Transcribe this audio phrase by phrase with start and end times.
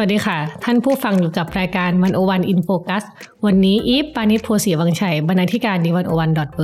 [0.00, 3.02] วัสดีค่ะ ท่านผู้ฟังอยู่กับรายการ101 In Focus
[3.46, 6.60] วันนี้อีฟปาณิสโพธิ์ศรีวังชัยบรรณาธิการ Theันโอวันดอทเว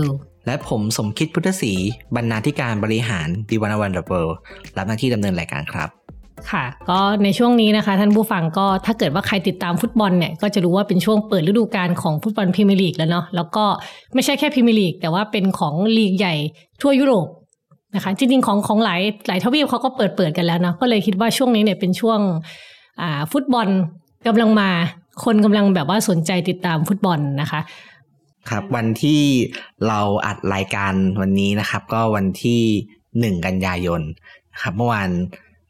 [0.46, 1.72] และผมสมคิดพุทธศรี
[2.16, 4.26] บรรณาธิการบริหาร The 101 dot world
[4.76, 5.88] รับหน้าที่ดำเนินรายการครับ
[6.50, 13.64] ค่ะ ก็ในช่วงนี้นะคะ ท่านผู้ฟังก็ถ้าเกิดว่าใครติดตามฟุตบอลเนี่ยก็จะรู้ว่าเป็นช่วงเปิดฤดูกาลของฟุตบอลพรีเมียร์ลีกแล้วเนาะแล้วก็
[14.14, 16.34] ไม่ใช่แค่พรีเมียร์ลีกแต่ว่าเป็นของลีกใหญ่
[16.80, 17.26] ทั่วยุโรป
[17.94, 22.40] นะคะจริงๆของของหลายหลายทวีปเขาก็เปิดเปิดกันแล้วเนาะก็เลยคิดว่าช่วงนี้เนี่ยเป็นช่วงอ่า
[23.32, 23.68] ฟุตบอล
[24.26, 24.70] กำลังมา
[25.24, 27.60] คนกำลังแบบว่าสนใจติดตามฟุตบอลนะคะ
[28.50, 29.20] ครับวันที่
[29.88, 32.60] เราอัดรายการวันนี้นะครับ ก็วันที่
[33.20, 34.02] หนึ่งกันยายน
[34.52, 35.10] นะครับเมื่อวาน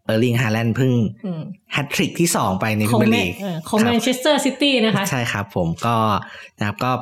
[0.05, 0.93] เออร์ลิงฮาแลนด์เพิ่ง
[1.27, 5.97] อืมแฮตทริกที่2ไปในขพิองเมียร์แมลีกเออของคแมรับนเชสเตอร์ซิตี้นะคะ ใช่ครับผมก็
[6.59, 6.93] นะครับก็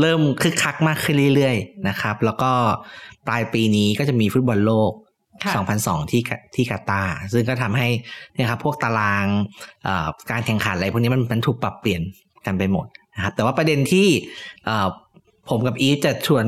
[0.00, 2.52] เริ่มคึกคักมากขึ้นเรื่อยๆนะครับ แล้วก็
[3.28, 5.05] ปลายปีนี้ก็จะมีฟุตบอลโลกค่ะ
[5.74, 7.88] 2002 ที่กะที่กาตาร์ซึ่งก็ทำให้
[8.34, 9.26] เนี่ยครับพวกตาราง
[9.84, 12.02] เอ่อการแข่งขันอะไรพวกนี้มันมันถูกปรับเปลี่ยน
[12.46, 14.06] กันไปหมดนะครับแต่ว่าประเด็นที่
[14.64, 14.88] เอ่อ
[15.50, 16.46] ผมกับอีฟจะชวน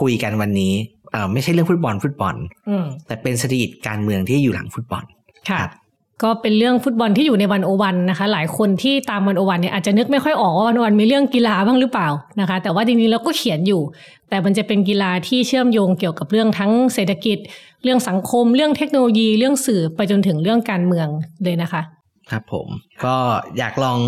[0.00, 0.74] คุยกันวันนี้
[1.12, 2.34] เอ่อไม่ใช่เรื่องฟุตบอลฟุตบอล
[2.68, 5.04] อืมแต่เป็นเศรษฐกิจการเมืองที่อยู่หลังฟุตบอล
[5.48, 5.72] ค่ะครับ
[6.22, 12.08] ก็เป็นเรื่องฟุตบอลที่อยู่ในวันโอวันนะคะ หลายคนที่ตามวันโอวันเนี่ยอาจจะนึกไม่ค่อยออกว่าวันโอวันมีเรื่องกีฬาบ้างหรือเปล่า
[12.40, 13.80] นะคะ แต่ว่าจริงๆแล้วก็เขียนอยู่
[14.28, 17.38] แต่มันจะเป็นกีฬาที่เชื่อมโยงเกี่ยวกับเรื่องทั้งเศรษฐกิจ
[17.84, 21.08] เรื่องสังคม เรื่องเทคโนโลยี เรื่องสื่อไปจนถึงเรื่องการเมือง
[21.44, 21.82] เลยนะคะ
[22.30, 22.68] ครับผม
[23.04, 23.16] ก็
[23.58, 23.98] อยากลอง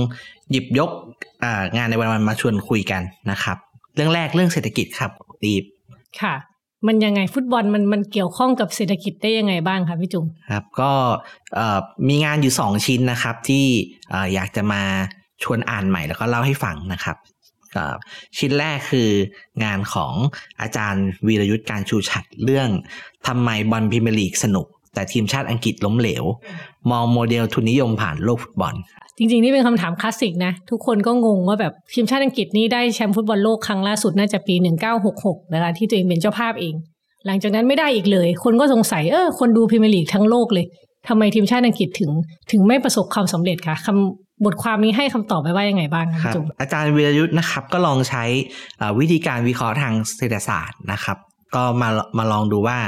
[0.51, 0.91] หยิบยก
[1.45, 3.57] อ่างานในวันวันๆมาชวนคุยกันนะครับ
[3.95, 5.11] เรื่องแรกเรื่องเศรษฐกิจครับ
[5.45, 5.65] อีฟ
[6.21, 6.35] ค่ะ
[6.87, 10.93] มันยังไงฟุตบอลมันมันเกี่ยวข้องกับเศรษฐกิจได้ยังไงบ้างคะพี่จุ๋มครับก็
[12.09, 13.65] มีงานอยู่ 2 ชิ้นนะครับ ที่
[14.13, 14.83] อ่อยากจะมา
[15.43, 17.17] ชวนอ่านใหม่แล้วก็เล่าให้ฟังนะครับ
[18.39, 19.11] ชิ้นแรกคือ
[19.65, 20.13] งานของ
[20.61, 22.69] อาจารย์วีรยุทธกาญจน์ชูฉัตรเรื่อง
[23.27, 26.25] ทำไมบอลพรีเมียร์ลีกสนุก แต่ทีมชาติอังกฤษล้มเหลว
[26.91, 28.75] มองโมเดลทุนนิยมผ่านโลกฟุตบอล
[29.21, 34.55] จริงๆ นี่เป็นคำถามคลาสสิกนะ ทุกคนก็งงว่าแบบทีมชาติอังกฤษนี่ได้แชมป์ฟุตบอลโลกครั้งล่าสุดน่าจะปี
[35.05, 36.75] 1966 นะคะ ที่ตัวเองเป็นเจ้าภาพเอง
[37.27, 40.67] หลังจากนั้นไม่ได้อีกเลย คนก็สงสัยเออคนดูพรีเมียร์ลีกทั้งโลกเลย
[41.09, 42.11] ทำไมทีมชาติอังกฤษถึง
[42.51, 48.25] ถึงไม่ประสบความสำเร็จคะคำบทความนี้ให้คำตอบไปว่ายังไงบ้างคะครัพี่บจุ๋มอาจารย์วีรยุทธ์นะครับก็ลองใช้
[48.79, 51.19] เอ่อวิธีการวิเคราะห์ทางเศรษฐศาสตร์นะครับ
[51.55, 51.89] ก็มา
[52.19, 52.79] มาลองดูว่า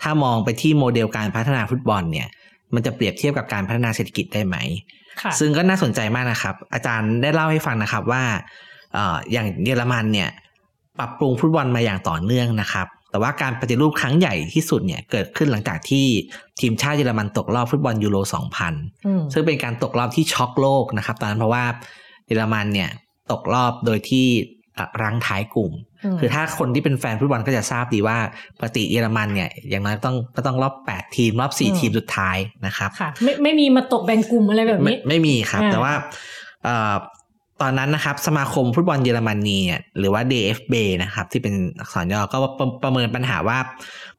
[0.00, 2.28] ถ้ามองไปที่โมเดลการพัฒนาฟุตบอลเนี่ย
[2.74, 4.99] มันจะเปรียบเทียบกับการพัฒนาเศรษฐกิจได้ไหมค่ะ
[5.40, 8.22] ซึ่งก็น่าสนใจมากนะครับ อาจารย์ได้เล่าให้ฟังนะครับว่า
[8.92, 10.30] เอ่ออย่างเยอรมันเนี่ย
[10.98, 16.06] ปรับปรุงฟุตบอลมาอย่างต่อเนื่องนะครับ แต่ว่าการปฏิรูปครั้งใหญ่ที่สุดเนี่ยเกิดขึ้นหลังจากที่
[16.60, 18.16] ทีมชาติเยอรมันตกรอบฟุตบอลยูโร
[18.60, 21.64] 2000อืมซึ่งเป็นการตกรอบที่ช็อกโลกนะครับ ตอนนั้นเพราะว่า
[22.26, 22.90] เยอรมันเนี่ย
[23.32, 24.59] ตกรอบโดยที่อะ
[25.02, 25.72] รั้งท้ายกลุ่ม
[26.14, 28.18] มคือถ้าคนที่เป็นแฟนฟุตบอลก็จะทราบดีว่า
[28.58, 32.36] ปกติเยอรมันเนี่ย อย่างน้อยต้องก็ต้องรอบ 8 ทีม รอบ 4 ทีมสุดท้าย
[32.66, 35.92] นะครับค่ะไม่ไม่มีมาตกแบ่งกลุ่มอะไรแบบไม่นี้ ไม่มีครับอ่าแต่ว่า
[36.64, 36.94] เอ่อ
[37.60, 43.58] ตอนนั้นนะครับ สมาคมฟุตบอลเยอรมนีเนี่ยหรือว่า DFB นะครับ ที่เป็นอักษรย่อก็ประประเมินปัญหาว่า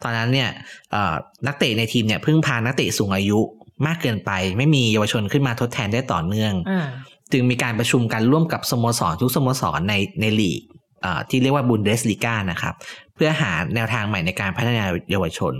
[0.03, 0.49] ตอนนั้นเนี่ย
[0.91, 1.13] เอ่อ
[1.47, 3.39] นักเตะในทีมเนี่ยพึ่งพานักเตะสูงอายุ
[3.87, 6.87] มากเกินไป ไม่มีเยาวชนขึ้นมาทดแทนได้ต่อเนื่องอ่า
[7.31, 10.61] จึงมีการประชุมกันร่วมกับสโมสรทุกสโมสรในในลีก
[11.01, 12.73] เอ่อที่เรียกว่าบุนเดสลีกานะครับ
[13.15, 15.53] เพื่อหาแนวทางใหม่ในการพัฒนาเยาวชน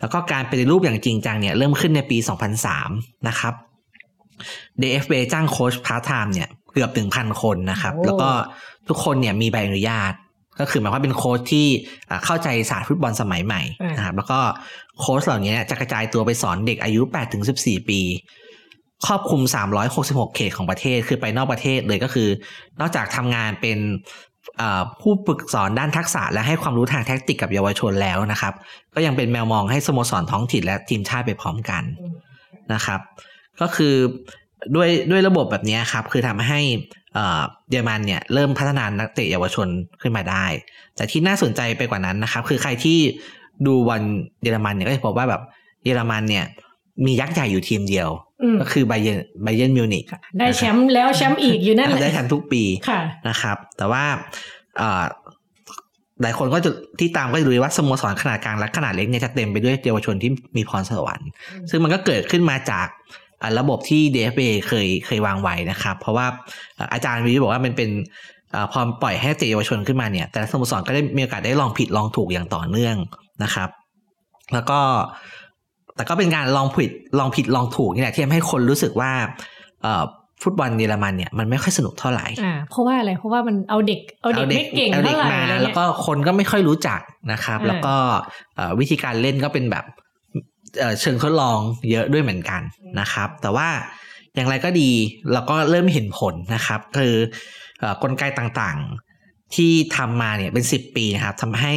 [0.00, 2.18] แล้วก็การปฏิรูปอย่างจริงจังเนี่ยเริ่มขึ้นในปี
[2.72, 3.54] 2003 นะครับ
[4.80, 8.30] DFB จ้างโค้ชพาร์ทไทม์เนี่ยเกือบถึงพันคนนะครับโอ้แล้วก็
[8.88, 10.12] ทุกคนเนี่ยมีใบอนุญาต
[10.60, 11.66] ก็คือหมายความว่าเป็นโค้ชที่
[12.10, 13.62] อ่าเข้าใจศาสตร์ฟุตบอลสมัยใหม่
[13.96, 14.38] นะครับแล้วก็
[15.00, 17.02] โค้ชเหล่านี้เนี่ยจะกระจายตัวไปสอนเด็กอายุ
[17.44, 18.00] 8-14 ปี
[19.06, 19.42] ครอบคลุม
[19.88, 22.28] 366 เขตของประเทศคือไปนอกประเทศเลยก็คือ
[22.80, 23.78] นอกจากทำงานเป็น
[25.00, 28.54] ผู้ฝึกสอนด้านทักษะและให้ความรู้ทางแท็กติกกับเยาวชนแล้วนะครับ
[28.94, 31.82] ก็ยังเป็นแมวมองให้สโมสรท้องถิ่นและทีมชาติไปพร้อมกัน
[32.72, 33.00] นะครับ
[33.60, 33.94] ก็คือ
[34.74, 36.60] ด้วยด้วยระบบแบบนี้ครับคือทำให้
[37.70, 39.68] เยอรมันเนี่ยเริ่มพัฒนานักเตะเยาวชน
[40.00, 40.46] ขึ้นมาได้
[40.96, 42.98] แต่ที่น่าสนใจไปกว่านั้นนะครับ คือใครที่
[43.66, 44.02] ดูบอล
[44.42, 45.42] เยอรมันเนี่ยก็จะพบว่าแบบ
[45.84, 46.44] เยอรมันเนี่ย
[47.06, 48.08] มียักษ์ใหญ่อยู่ทีมเดียว
[48.60, 54.04] ก็คือไบเยนไบเยนมิวนิกค่ะได้แชมป์แล้วแชมป์อีกอยู่นั่นแหละได้แชมป์ทุกปีค่ะนะครับ แต่ว่า
[54.78, 55.04] เอ่อ
[56.22, 56.70] หลายคนก็จะ
[57.00, 61.28] ที่ตามก็จะรู้ว่าสโมสรขนาดกลางและขนาดเล็กเนี่ยจะเต็มไปด้วยเยาวชนที่มีพรสวรรค์
[61.70, 62.88] ซึ่งมันก็เกิดขึ้นมาจาก
[63.58, 66.26] ระบบที่ DFA เคยเคยวางไว้นะครับ เพราะว่า
[66.92, 67.90] อาจารย์วิวบอกว่ามันเป็น
[68.72, 72.96] พอปล่อยให้เตะเยาวชนขึ้นมาเนี่ย แต่สโมสรก็ได้มีโอกาสได้ลองผิดลองถูกอย่างต่อเนื่อง
[73.44, 73.68] นะครับ
[74.52, 74.80] แล้วก็
[75.96, 79.10] แต่ก็เป็นการลองผิดลองผิดลองถูกนี่แหละที่ทำให้คนรู้สึกว่า
[80.42, 85.28] ฟุตบอลเยอรมันเนี่ยมันไม่ค่อยสนุกเท่าไหร่อ่าเพราะว่าอะไรเพราะว่ามันเอาเด็กเอาเด็กไม่เก่งเท่าไหร่
[85.62, 87.00] แล้วก็คนก็ไม่ค่อยรู้จัก
[87.32, 87.94] นะครับ แล้วก็
[88.80, 89.84] วิธีการเล่นก็เป็นแบบ
[91.00, 91.58] เชิงทดลอง
[91.90, 92.62] เยอะด้วยเหมือนกัน
[93.00, 93.68] นะครับ แต่ว่า
[94.34, 94.90] อย่างไรก็ดี
[95.32, 97.14] เราก็เริ่มเห็นผลนะครับ คือ
[98.02, 101.74] กลไกต่างๆที่ทำมาเนี่ยเป็นสิบปีนะครับทำให้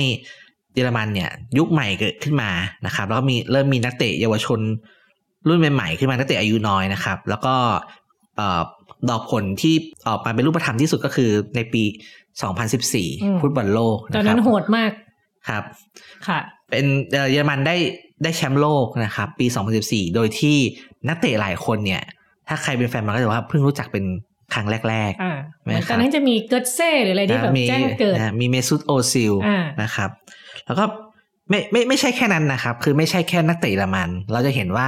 [0.77, 2.51] เยอรมันเนี่ยยุคใหม่เกิดขึ้นมา
[2.85, 4.59] นะครับ แล้วก็มีเริ่มมีนักเตะเยาวชน
[5.47, 7.56] รุ่นใหม่ๆขึ้นมานักเตะอายุน้อยนะครับ แล้วก็
[9.09, 9.75] ดอกผลที่
[10.07, 11.83] ออกมาเป็นรูปธรรมที่สุดก็คือในปี
[12.62, 14.91] 2014 ฟุตบอลโลกตอนนั้นโหดมาก
[15.47, 15.63] ครับ
[16.27, 16.39] ค่ะ
[16.69, 16.85] เป็น
[17.31, 17.75] เยอรมันได้
[18.24, 19.45] ได้แชมป์โลกนะครับ ปี
[19.81, 20.57] 2014 โดยที่
[21.07, 22.03] นักเตะหลายคนเนี่ย
[22.47, 24.06] ถ้าใครเป็นแฟนมันก็จะว่าเพิ่งรู้จักเป็น
[24.53, 29.33] ครั้งแรกๆตอนนั้นจะมีเกิร์ตเซ่หรืออะไรที่แบบแจ้งเกิด มีเมซุตโอซิล
[29.83, 30.09] นะครับ
[30.68, 30.86] แล้วก็
[31.50, 34.88] ไม่ไม่ไม่ใช่แค่นั้นนะครับ คือไม่ใช่แค่นักเตะละมัน เราจะเห็นว่า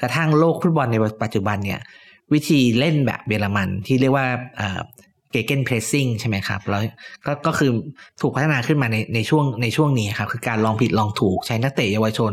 [0.00, 1.80] กระทั่งโลกฟุตบอลในปัจจุบันเนี่ย
[2.32, 4.26] วิธีเล่นแบบเยอรมันที่เรียกว่า
[5.32, 6.82] เกเกนเพรสซิ่งใช่ไหมครับแล้ว
[7.26, 7.70] ก็ก็คือ
[8.20, 12.32] ถูกพัฒนาขึ้นมาในในช่วงในช่วงนี้ครับ คือการลองผิดลองถูกใช้นักเตะเยาวชน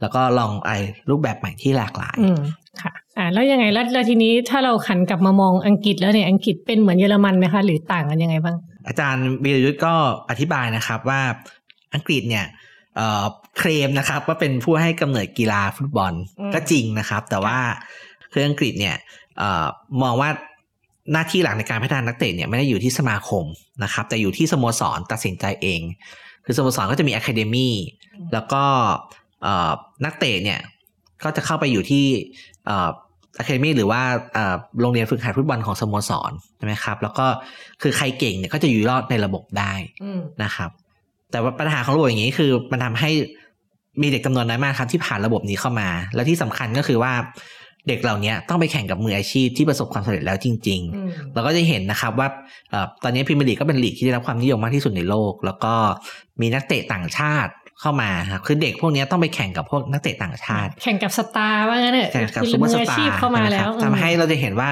[0.00, 0.76] แล้วก็ลองไอ้
[1.10, 2.40] รูปแบบใหม่ที่หลากหลายอืม
[2.82, 8.56] ค่ะอ่าแล้วยังไงแล้วแล้วทีนี้ถ้าเราขันกลับมามองอังกฤษแล้วเนี่ยอังกฤษเป็นเหมือนเยอรมันไหมคะ หรือต่างกันยังไงบ้าง
[8.88, 9.94] อาจารย์วีรยุทธ์ก็
[10.30, 11.20] อธิบายนะครับว่า
[11.94, 12.46] อังกฤษเนี่ย
[13.58, 16.12] เคลมนะครับว่าเป็นผู้ให้กำเนิดกีฬาฟุตบอล
[16.54, 17.58] ก็จริงนะครับ แต่ว่า
[18.32, 18.96] คืออังกฤษเนี่ย
[20.02, 20.30] มองว่า
[21.12, 23.44] หน้าที่หลักในการพัฒนานักเตะเนี่ยไม่ได้อยู่ที่สมาคม
[23.84, 25.80] นะครับ แต่อยู่ที่สโมสรตัดสินใจเอง
[26.44, 27.74] คือสโมสรก็จะมี academy
[28.32, 28.62] แล้วก็
[30.04, 30.60] นักเตะเนี่ย
[31.24, 32.04] ก็จะเข้าไปอยู่ที่
[33.38, 34.02] academy หรือว่า
[34.80, 37.26] โรงเรียนฝึกหัดฟุตบอลของสโมสรใช่ไหมครับ แล้วก็
[37.82, 39.72] คือใครเก่งเนี่ยก็จะอยู่รอดในระบบได้
[40.44, 40.70] นะครับ
[41.32, 43.10] แต่ว่าปัญหาของระบบอย่างนี้คือ มันทำให้
[44.02, 47.12] มีเด็กจำนวนน้อยมากครับที่ผ่านระบบนี้เข้ามา และที่สำคัญก็คือว่า
[47.88, 52.28] เด็กเหล่านี้ต้องไปแข่งกับมืออาชีพที่ประสบความสำเร็จแล้วจริง ๆ เราก็จะเห็นนะครับว่า
[53.02, 55.74] ตอนนี้พรีเมียร์ลีกก็เป็นลีกที่ได้รับความนิยมมากที่สุดในโลก แล้วก็
[56.40, 64.70] มีนักเตะต่างชาติเข้ามาครับคือเด็กพวกนี้ต้องไปแข่งกับพวกนักเตะต่างชาติ แข่งกับสตาร์ว่างั้นเถอะแข่งกับซูเปอร์สตาร์เข้ามาแล้วทำให้เราจะเห็นว่า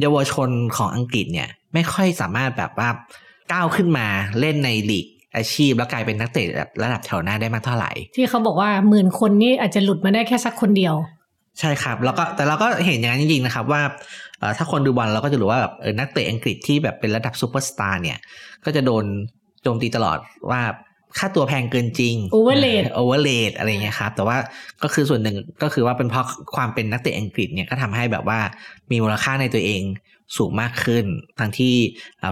[0.00, 2.88] เยาวชนของอังกฤษเนี่ย ไม่ค่อยสามารถแบบว่า
[3.52, 4.06] ก้าวขึ้นมา
[4.40, 5.06] เล่นในลีก
[5.36, 6.46] อาชีพแล้วกลายเป็นนักเตะ
[6.82, 10.94] ระดับแถวหน้าได้มากเท่าไหร่ ที่เขาบอกว่าหมื่นคนนี่อาจจะหลุดมาได้แค่สักคนเดียว
[11.60, 13.82] ใช่ครับ แล้วก็แต่เราก็เห็นอย่างนั้นจริงๆนะครับว่า
[14.56, 18.18] ถ้าคนดูบอลเราก็จะรู้ว่าแบบนักเตะอังกฤษที่แบบเป็นระดับซูเปอร์สตาร์เนี่ย
[18.64, 19.04] ก็จะโดน
[19.62, 20.18] โจมตีตลอด
[20.50, 20.60] ว่า
[21.18, 24.36] ค่าตัวแพงเกินจริง overrated overrated อะไรเงี้ยครับแต่ว่า
[24.82, 26.26] ก็คือส่วนหนึ่งก็คือว่าเป็นเพราะ
[26.56, 28.40] ความเป็นนักเตะอังกฤษเนี่ยก็ทำให้แบบว่า
[28.90, 29.82] มีมูลค่าในตัวเอง
[30.36, 31.04] สูงมากขึ้น
[31.38, 31.74] ทั้งที่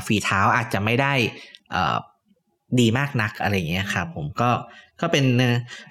[0.07, 1.13] ฝีเท้าอาจจะไม่ได้
[2.81, 4.51] ดีมากนักอะไรเงี้ยครับผมก็
[5.01, 5.25] ก็เป็น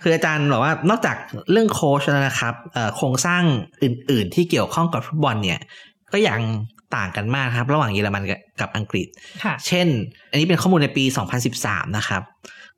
[0.02, 1.18] คืออาจารย์บอกว่านอกจาก
[1.52, 2.54] เรื่องโค้ชแล้วนะครับ
[2.96, 3.44] โครงสร้าง
[3.84, 5.60] อื่น ๆ ที่เกี่ยวข้องกับฟุตบอลเนี่ย
[6.14, 6.40] ก็ยัง
[6.96, 8.24] ต่างกันมากครับ ระหว่างเยอรมัน
[8.62, 9.08] กับอังกฤษ
[9.68, 9.88] เช่น
[10.32, 11.04] อันนี้เป็นข้อมูลในปี
[11.52, 12.22] 2013 นะครับ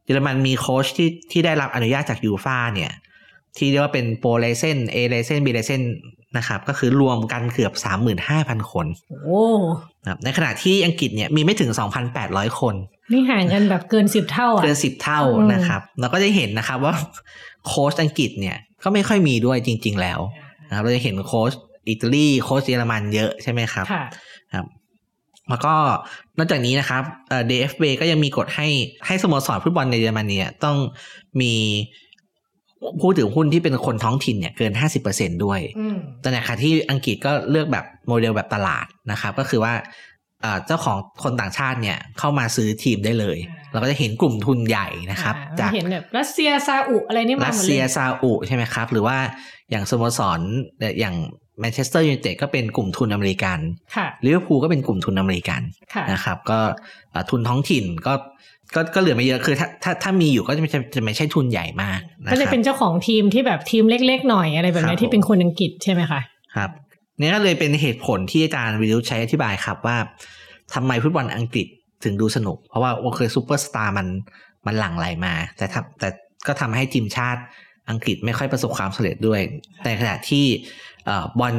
[0.05, 2.91] เยอรมันมีโค้ชที่ที่ได้รับอนุญาตจากยูฟ่าเนี่ย
[3.57, 5.81] ที่เรียกว่าเป็น Pro License A License B License
[6.37, 7.73] นะครับ ก็คือรวมกันเกือบ
[8.21, 8.85] 35,000 คน
[9.23, 9.43] โอ้
[10.23, 11.71] ในขณะที่อังกฤษเนี่ยมีไม่ถึง
[12.15, 12.75] 2,800 คน
[13.11, 15.21] นี่ห่างกันแบบเกินสิบเท่าอะเกินสิบเท่า
[15.53, 16.93] นะครับเราก็จะเห็นนะครับว่า
[17.67, 20.19] โค้ชอังกฤษเนี่ยก็ไม่ค่อยมีด้วยจริง ๆ แล้ว
[20.69, 21.51] นะครับเราจะเห็นโค้ช
[21.89, 23.85] อิตาลีโค้ชเยอรมันเยอะใช่ไหมครับ
[24.53, 24.65] ครับ
[25.49, 25.73] แล้วก็
[26.37, 28.67] นอกจากนี้นะครับเอ่อ DFB ก็ยังมีกฎให้
[29.05, 30.77] ให้สโมสรฟุตบอลในเยอรมนีเนี่ยต้อง
[31.41, 31.53] มี
[33.01, 35.59] ผู้ถือหุ้นที่เป็นคนท้องถิ่นเนี่ยเกินห้าสิบเปอร์เซ็นด้วย
[36.21, 39.73] แต่ในขณะที่อังกฤษก็เลือกแบบโมเดลแบบตลาดนะครับ ก็คือว่า
[40.67, 43.37] เจ้าของคนต่างชาติเนี่ยเข้ามาซื้อทีมได้เลย
[43.71, 49.17] เราก็จะเห็นกลุ่มทุนใหญ่นะครับ จากเห็นแบบรัสเซียซาอุอะไรนี่มารัสเซียซาอุใช่ไหมครับ หรือว่า
[49.69, 50.39] อย่างสโมสร
[50.99, 51.15] อย่าง
[51.59, 53.59] แมนเชสเตอร์ยูไนเต็ดก็เป็นกลุ่มทุนอเมริกัน
[54.25, 55.61] ลิเวอร์พูลก็เป็นกลุ่มทุนอเมริกัน
[56.11, 56.59] นะครับ ก็
[57.29, 58.13] ทุนท้องถิ่นก็
[58.75, 61.99] ก็ก็เหลือไม่เยอะคือถ้าถ้าถ้ามีอยู่ก็จะไม่จะไม่ใช่ทุนใหญ่มาก
[62.31, 66.21] ก็จะเป็นเจ้าของทีมที่แบบทีมเล็ก ๆ หน่อยอะไรแบบนี้ที่เป็นคนอังกฤษใช่ไหมคะ
[66.55, 66.71] ครับ
[67.19, 69.97] นี่ก็เลยเป็นเหตุผลที่อาจารย์วิรุธใช้อธิบายครับว่า
[70.73, 71.67] ทำไมฟุตบอลอังกฤษ
[72.03, 74.07] ถึงดูสนุก เพราะว่าโอเคซูเปอร์สตาร์มัน
[74.65, 76.09] มันหลั่งไหลมา แต่ทำแต่
[76.47, 77.41] ก็ทำให้ทีมชาติ
[77.89, 79.41] อังกฤษไม่ค่อยประสบความสำเร็จด้วย
[79.83, 80.45] แต่ขณะที่
[81.39, 81.55] บอล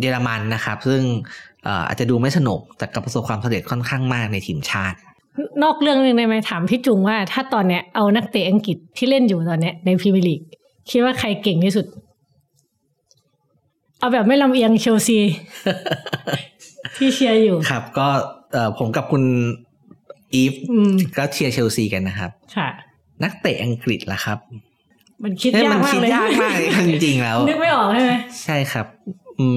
[0.00, 1.02] เยอรมันนะครับ ซึ่ง
[1.88, 4.98] อาจจะดูไม่สนุกแต่กับประสบความสำเร็จค่อนข้างมากในทีมชาติ
[5.62, 10.40] นอกเรื่องนึงได้ไหมถามพี่จุงว่า ถ้าตอนเนี้ยเอานักเตะอังกฤษที่เล่นอยู่ตอนเนี้ยในพรีเมียร์ลีก
[10.90, 11.86] คิดว่าใครเก่งที่สุด
[13.98, 15.18] เอาแบบไม่ลำเอียงเชลซี
[16.96, 18.08] ที่เชียร์อยู่ครับ ก็
[18.52, 19.24] เอ่อผมกับคุณ
[20.34, 22.68] อีฟอืมก็เชียร์เชลซีกันนะครับ ค่ะ
[23.24, 24.38] นักเตะอังกฤษล่ะครับ
[25.24, 28.12] มันคิดเอ้ยยากมันมากคิดเลยยากมากเลยจริงๆแล้ว นึกไม่ออกใช่ไหม
[28.44, 28.86] ใช่ครับ
[29.40, 29.48] อื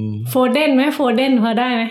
[0.00, 1.82] มโฟเดนไหมโฟเดนพอได้ไหม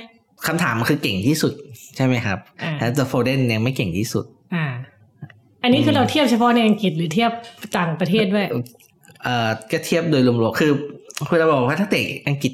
[0.48, 1.54] คำถามมันคือเก่งที่สุด
[1.96, 4.26] ใช่ไหมครับอ่าแล้วแต่โฟเดนยังไม่เก่งที่สุด
[4.56, 4.66] อ่า
[5.64, 7.32] อันนี้คือเราเทียบเฉพาะในอังกฤษหรือเทียบ
[7.78, 8.48] ต่างประเทศด้วย
[9.24, 10.72] เอ่อก็เทียบโดยรวมๆคือ
[11.28, 12.54] คือเราบอกว่าถ้าเตะอังกฤษ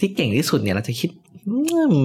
[0.00, 1.19] ที่เก่งที่สุดเนี่ยเราจะคิดอืม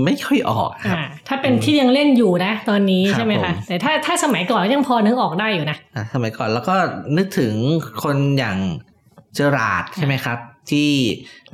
[0.06, 6.76] ไม่ค่อยออกครับอ่าถ้าเป็นที่ยังเล่นอยู่นะ ตอนนี้ครับใช่ไหมผคะ ผมแต่ถ้าถ้าสมัยก่อนยังพอนึกออกได้อยู่นะอะสมัยก่อนแล้วก็
[7.18, 7.54] นึกถึง
[8.04, 8.58] คนอย่าง
[9.36, 10.38] เจอราร์ดใช่ไหมครับ
[10.70, 10.90] ที่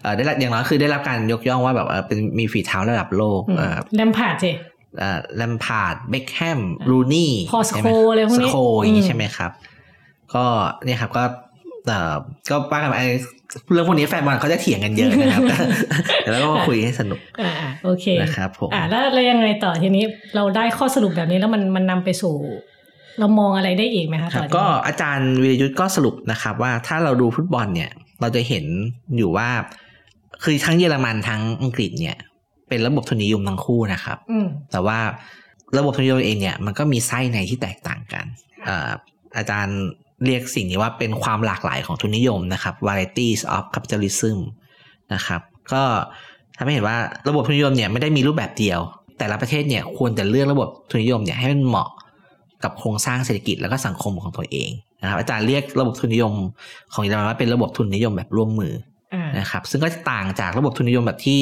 [0.02, 4.52] เอ่อได้รับอย่างน้อยคือได้รับการยกย่องว่าแบบเออเป็นมีฝีเท้าระดับโลกเอ่อแลมพาร์ดสิ
[5.00, 9.52] เอ่อแลมพาร์ดเบคแฮมรูนี่พอลสโคลส์อะไรพวกนี้สโคลส์อย่างนี้อืมใช่ไหมครับ
[10.34, 10.46] ก็
[10.86, 11.51] เนี่ยครับก็เอ่อ
[12.50, 12.96] ก็ว่ากันไป
[13.72, 15.42] เรื่องพวกนี้แฟนบอลเขาจะเถียงกันเยอะนะครับ
[16.22, 20.04] เดี๋ยวเราก็มาคุยให้สนุกอ่าอ่าโอเคนะครับผมอ่าแล้วแล้วยังไงต่อทีนี้
[20.36, 22.36] เราได้ข้อสรุปแบบนี้แล้วมันมันนำไปสู่
[23.20, 28.66] เรามองอะไรได้อีกไหมคะครัต่บอจากก็นี้อาจารย์วิรยุทธ์ก็สรุปนะครับ ว่าถ้าเราดูฟุตบอลเนี่ย เราจะเห็น
[29.18, 29.50] อยู่ว่า
[30.44, 32.18] คือทั้งเยอรมันทั้งอังกฤษเนี่ย
[32.68, 35.00] เป็นระบบทุนนิยมทั้งคู่นะครับอืมแต่ว่า
[35.78, 38.26] ระบบทุนนิยมเองเนี่ยมันก็มีไส้ในที่แตกต่างกัน
[38.66, 38.90] เอ่อ
[39.38, 39.80] อาจารย์
[40.26, 44.38] เรียกสิ่งนี้ว่าเป็นความหลากหลายของทุนนิยมนะครับ varieties of capitalism
[45.14, 45.42] นะครับ
[45.74, 45.84] ก็
[46.58, 46.98] ทำให้เห็นว่า
[47.30, 48.80] ระบบทุนนิยมเนี่ยไม่ได้มีรูปแบบเดียว
[49.18, 51.90] แต่ละประเทศเนี่ยควรจะเลือกระบบทุนนิยมเนี่ยให้มันเหมาะ
[52.64, 54.70] กับโครงสร้างเศรษฐกิจแล้วก็สังคมของตัวเอง
[55.02, 56.34] นะครับอาจารย์เรียกระบบทุนนิยม
[56.94, 58.74] ของเยอรมันว่าเป็นระบบทุนนิยมแบบร่วมมือ
[59.14, 61.40] อ่านะครับซึ่งก็จะต่างจากระบบทุนนิยมแบบที่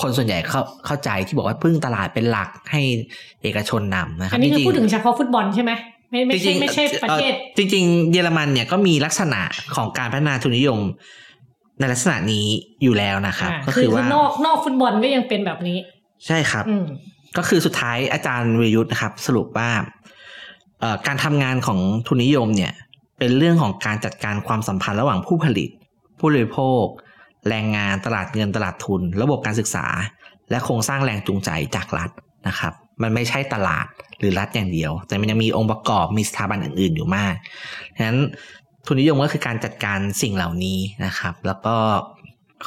[0.00, 2.80] คนส่วนใหญ่เข้าเข้าใจที่บอกว่าพึ่งตลาดเป็นหลักให้
[3.42, 5.72] เอกชนนำนะครัอับนนี้คือจริงๆพูดถึงเฉพาะฟุตบอลใช่ไหม
[6.10, 9.40] ไม่ไม่ใช่ไม่ใช่ประเทศอ่อจริง ๆ เยอรมันเนี่ยก็มีลักษณะ
[9.74, 10.80] ของการพัฒนาทุนนิยม
[11.78, 12.46] ในลักษณะนี้
[12.82, 15.78] อยู่แล้วนะครับอ่าก็คือคือคืว่าอนอกนอกฟุตบอลก็ยังเป็นแบบนี้
[16.26, 16.84] ใช่ครับอืม
[17.36, 19.70] ก็คือสุดท้ายอาจารย์วิรยุทธ์นะครับ สรุปว่า
[20.80, 22.72] เอ่อการทำงานของทุนนิยมเนี่ย
[23.18, 25.70] เป็นเรื่องของการจัดการความสัมพันธ์ระหว่างผู้ผลิต
[26.18, 26.84] ผู้บริโภค
[27.48, 29.86] แรงงานตลาดเงินตลาดทุน ระบบการศึกษา
[30.50, 32.10] และโครงสร้างแรงจูงใจจากรัฐ
[32.48, 32.72] นะครับ
[33.02, 33.86] มันไม่ใช่ตลาด
[34.18, 37.34] หรือรัฐอย่างเดียว แต่มันยังมีองค์ประกอบมีสถาบันอื่น ๆ อยู่มาก
[37.96, 38.18] ฉะนั้น
[38.86, 41.76] ทุนนิยมก็คือการจัดการสิ่งเหล่านี้นะครับ แล้วก็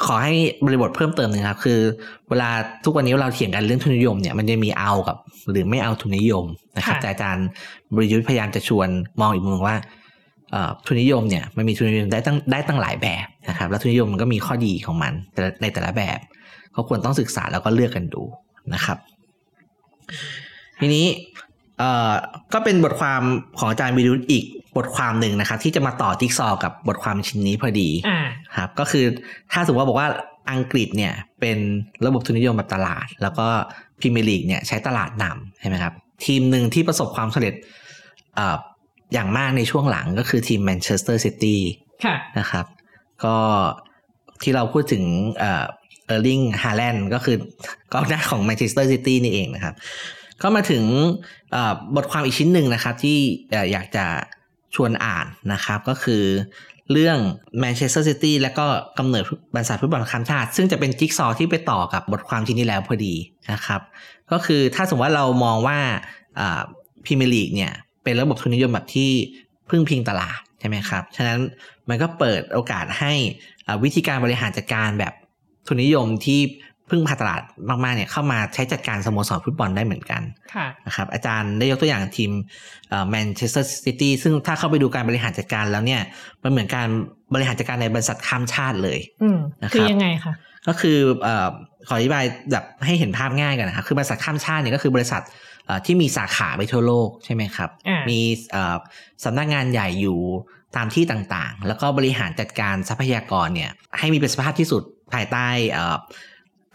[0.04, 0.34] ขอให้
[0.66, 1.80] บริบทเพิ่มเติมหนึงครับ คือ
[2.28, 2.50] เวลา
[2.84, 5.16] ทุกวันนี้เราเถียงกันเรื่องทุนนิยมเนี่ยมันจะมีเอากับ
[5.50, 7.46] หรือไม่เอาทุนนิยมนะครับค่ะแต่อาจารย์
[7.94, 8.88] บริยุทธ์พยายามจะชวน
[9.20, 9.76] มองอีกมุมหนึ่งว่า
[10.50, 16.18] เอ่อทุนนิยมเนี่ยมันมีทุนนิยมได้ตั้งได้ตั้งหลายแบบนะครับ แล้วทุนนิยมมันก็มีข้อดีของมันแต่ละในแต่ละแบบ
[16.74, 18.22] ก็ควรต้องศึกษาแล้วก็เลือกกันดู
[18.74, 18.98] นะครับ
[20.78, 21.06] ทีนี้
[21.82, 22.12] เอ่อ
[22.54, 23.22] ก็เป็นบทความ
[23.58, 24.44] ของอาจารย์วิรุธอีก
[24.76, 28.20] บทความหนึ่งนะครับ ที่จะมาต่อจิ๊กซอว์กับบทความชิ้นนี้พอดีอ่า
[28.56, 29.04] ครับ ก็คือ
[29.52, 30.08] ถ้าสมมติว่าบอกว่า
[30.52, 31.58] อังกฤษเนี่ยเป็น
[32.06, 33.46] ระบบทุนนิยมแบบตลาด แล้วก็
[33.98, 37.54] พรีเมียร์ลีกเนี่ยใช้ตลาดนำใช่ไหมครับ ทีมหนึ่งที่ประสบความสำเร็จ
[38.36, 38.56] เอ่อ
[39.12, 41.60] อย่างมากในช่วงหลังก็คือทีมแมนเชสเตอร์ซิตี้
[42.04, 42.66] ค่ะนะครับ
[43.24, 43.36] ก็
[44.42, 45.04] ที่เราพูดถึง
[45.38, 45.64] เอ่อ
[46.06, 47.36] เออร์ลิงฮาแลนด์ก็คือ
[47.92, 49.74] กองหน้าของแมนเชสเตอร์ซิตี้นี่เองนะครับ
[50.42, 50.84] ก็มาถึง
[51.96, 53.18] บทความอีกชิ้นหนึ่งนะครับ ที่
[53.72, 54.06] อยากจะ
[54.74, 56.24] ชวนอ่านนะครับ ก็คือ
[56.92, 57.18] เรื่อง
[57.58, 58.66] แมนเชสเตอร์ซิตี้และก็
[58.98, 63.14] กำเนิดบรรษัทฟุตบอลข้ามชาติ ซึ่งจะเป็นจิ๊กซอว์ที่ไปต่อกับบทความชิ้นนี้แล้วพอดี
[63.52, 63.80] นะครับ
[64.30, 65.78] ก็คือถ้าสมมติว่าเรามองว่า
[67.04, 67.72] พรีเมียร์ลีกเนี่ย
[68.04, 69.10] เป็นระบบทุนนิยมแบบที่
[69.70, 71.38] พึ่งพิงตลาดใช่ไหมครับ ฉะนั้น
[71.88, 73.12] มันก็เปิดโอกาสให้
[73.84, 75.14] วิธีการบริหารจัดการแบบ
[75.66, 76.40] ทุนนิยมที่
[76.92, 77.42] พึ่งพาตลาด
[77.84, 80.22] มากๆเนี่ยเข้ามาใช้จัดการสโมสรฟุตบอลได้เหมือนกัน
[80.54, 82.30] ค่ะนะครับอาจารย์ได้ยกตัวอย่างทีม
[83.10, 86.00] แมนเชสเตอร์ซิตี้ซึ่งถ้าเข้าไปดูการบริหารจัดการแล้วเนี่ย
[86.42, 86.86] มันเหมือนการ
[87.34, 90.34] บริหารจัดการในบริษัทข้ามชาติเลยอืมนะครับคือยังไงคะ
[90.68, 91.48] ก็คือเอ่อ
[91.88, 95.22] ขออธิบายแบบให้เห็นภาพง่ายกันนะครับคือบริษัทข้ามชาติเนี่ยก็คือบริษัท
[95.66, 98.20] เอ่อที่มีสาขาไปทั่วโลกใช่ไหมครับอ่ามีมี
[98.52, 98.76] เอ่อ
[99.24, 100.20] สำนักงานใหญ่อยู่
[100.76, 104.82] ตามที่ต่างๆ แล้วก็บริหารจัดการทรัพยากรเนี่ยให้มีประสิทธิภาพที่สุด
[105.12, 105.96] ภายใต้เอ่อ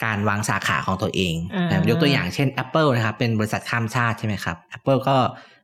[0.03, 5.17] การวางสาขาของตัวเองอ่านะยกตัวอย่างเช่น Apple นะครับเป็นบริษัทข้ามชาติใช่ไหมครับ Apple ก็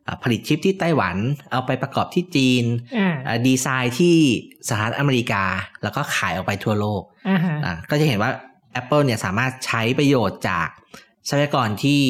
[0.04, 1.16] เอ่อผลิตชิปที่ไต้หวัน
[1.52, 2.64] เอาไปประกอบที่จีน
[2.98, 4.16] อ่าเอ่อดีไซน์ที่
[4.70, 5.44] สหรัฐอเมริกา
[5.84, 8.32] แล้วก็ขายออกไปทั่วโลกอ่าฮะอะก็จะเห็นว่า
[8.82, 10.68] Apple เนี่ยสามารถใช้ประโยชน์จาก
[11.30, 12.02] ทรัพยากรที่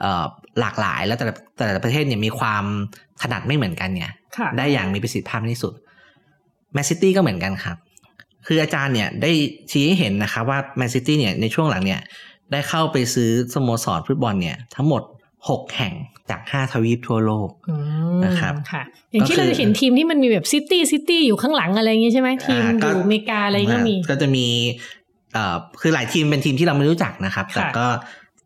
[0.00, 0.24] เอ่อ
[0.60, 2.64] หลากหลายแล้วแต่ละแต่ละประเทศเนี่ยมีความ
[3.22, 5.72] ถนัดไม่เหมือนกันเนี่ยค่ะได้อย่างมีประสิทธิภาพที่สุด
[6.72, 7.76] แมนซิตี้ก็เหมือนกันครับ
[8.52, 9.32] คืออาจารย์เนี่ยได้
[9.70, 12.00] ชี้ให้เห็นนะครับว่าแมนซิตี้เนี่ยในช่วงหลังเนี่ย
[12.52, 15.02] ได้เข้าไปซื้อสโมสรฟุตบอลเนี่ยทั้งหมด
[15.38, 15.94] 6 แห่ง
[16.30, 17.74] จาก 5 ทวีปทั่วโลกอื
[18.18, 24.46] มนะครับค่ะ อย่างที่ก็คือเราจะเห็นทีมที่มันมีแบบซิตี้ซิตี้อยู่ข้างหลังอะไรอย่างงี้ใช่ไหมทีมอ่าก็อยู่อเมริกาอะไรก็มี ก็จะมี
[25.32, 27.86] เอ่อคือหลายทีมเป็นทีมที่เราไม่รู้จักนะครับค่ะแต่ก็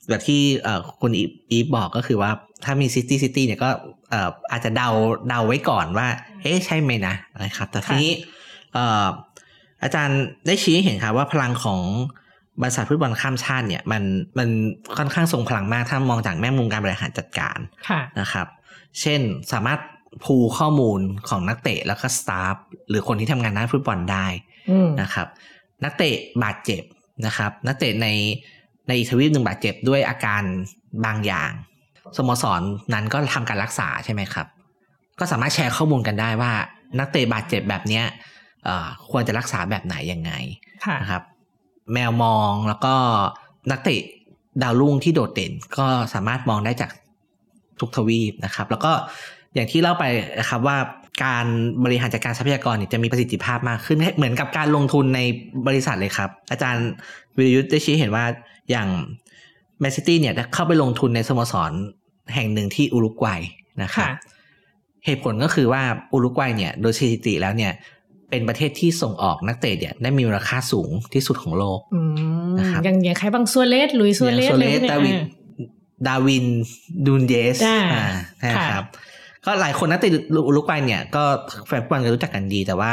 [0.08, 2.30] แบบที่เอ่อคุณอีฟอีฟบอกก็คือว่า
[2.64, 3.70] ถ้ามีซิตี้ซิตี้เนี่ยก็
[4.10, 4.88] เอ่ออาจจะเดา
[5.28, 6.08] เดาไว้ก่อนว่า
[6.42, 8.12] เอ๊ะใช่ไหมนะนะครับแต่ทีนี้
[8.74, 9.06] เอ่อ
[9.84, 11.80] อาจารย์ได้ชี้ให้เห็นครับว่าพลังของ
[12.60, 14.02] บริษัทฟุตบอลข้ามชาติเนี่ยมัน
[14.38, 14.48] มัน
[14.96, 18.46] ค่อนข้างทรงพลังมากถ้ามองจากแง่มุมการบริหารจัดการค่ะนะครับ
[19.00, 19.20] เช่น
[19.52, 19.80] สามารถ
[20.24, 22.56] พูลข้อมูลของนักเตะแล้วก็สตาฟ
[22.88, 24.26] หรือคนที่ทำงานด้านฟุตบอลได้
[24.70, 25.26] อืมนะครับ
[25.84, 26.82] นักเตะบาดเจ็บ
[27.26, 28.08] นะครับ นักเตะใน
[28.86, 30.42] ในอีกทวีปหนึ่งบาดเจ็บด้วยอาการ
[31.04, 31.50] บางอย่าง
[32.16, 32.60] สโมสร
[32.92, 34.46] นั้นก็ทำการรักษาใช่ไหมครับ
[35.18, 36.52] ก็สามารถแชร์ข้อมูลกันได้ว่า
[36.98, 38.32] นักเตะบาดเจ็บแบบเนี้ยเอ่อ
[39.10, 40.32] ควรจะรักษาแบบไหนยังไง
[40.84, 41.22] ค่ะนะครับ
[41.92, 42.94] แมวมองแล้วก็
[43.70, 44.00] นักเตะ
[44.62, 46.90] ดาวรุ่งที่โดดเด่นก็สามารถมองได้จาก
[47.80, 48.92] ทุกทวีปนะครับ แล้วก็
[49.54, 50.04] อย่างที่เล่าไป
[50.40, 50.76] นะครับว่า
[51.24, 51.46] การ
[51.84, 55.20] บริหารจัดการทรัพยากรเนี่ยจะมีประสิทธิภาพมากขึ้นเหมือนกับการลงทุนใน
[55.66, 56.86] บริษัทเลยครับ อาจารย์
[57.36, 58.24] วิรยุทธ์ได้ชี้เห็นว่า
[58.70, 58.88] อย่าง
[59.80, 61.72] แมนซิตี้เนี่ยได้เข้าไปลงทุนในสโมสร
[62.34, 63.40] แห่งหนึ่งที่อุรุกวัย
[63.82, 64.12] นะครับค่ะ
[65.06, 67.72] เหตุผลก็คือว่าอุรุกวัยเนี่ย โดยสถิติแล้วเนี่ย
[68.34, 72.00] เป็นประเทศที่ส่งออกนักเตะเนี่ยได้มีมูลค่าสูงที่สุดของโลกอื
[72.50, 75.26] มนะครับอย่างอย่างใครบางซัวเลสหลุยส์ซัวเลสโซเลสอะไรดาพวกวิเนี้นย
[76.06, 76.46] ดาวิน
[77.06, 78.06] ดูนเยสอ่าอ่า
[78.40, 78.84] ใช่ค่ะครับ
[79.44, 80.10] ก็หลายคนนักเตะ
[80.46, 81.24] อุรุกวัยเนี่ยก็
[81.66, 82.92] แฟนฟุตบอลก็รู้จักกันดี แต่ว่า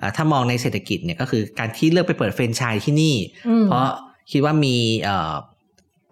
[0.00, 3.14] อ่าถ้ามองในเศรษฐกิจเนี่ยก็คือการที่เลือกไปเปิดเฟรนไชส์ที่นี่
[3.48, 3.86] อืมเพราะ
[4.32, 5.32] คิดว่ามีเอ่อ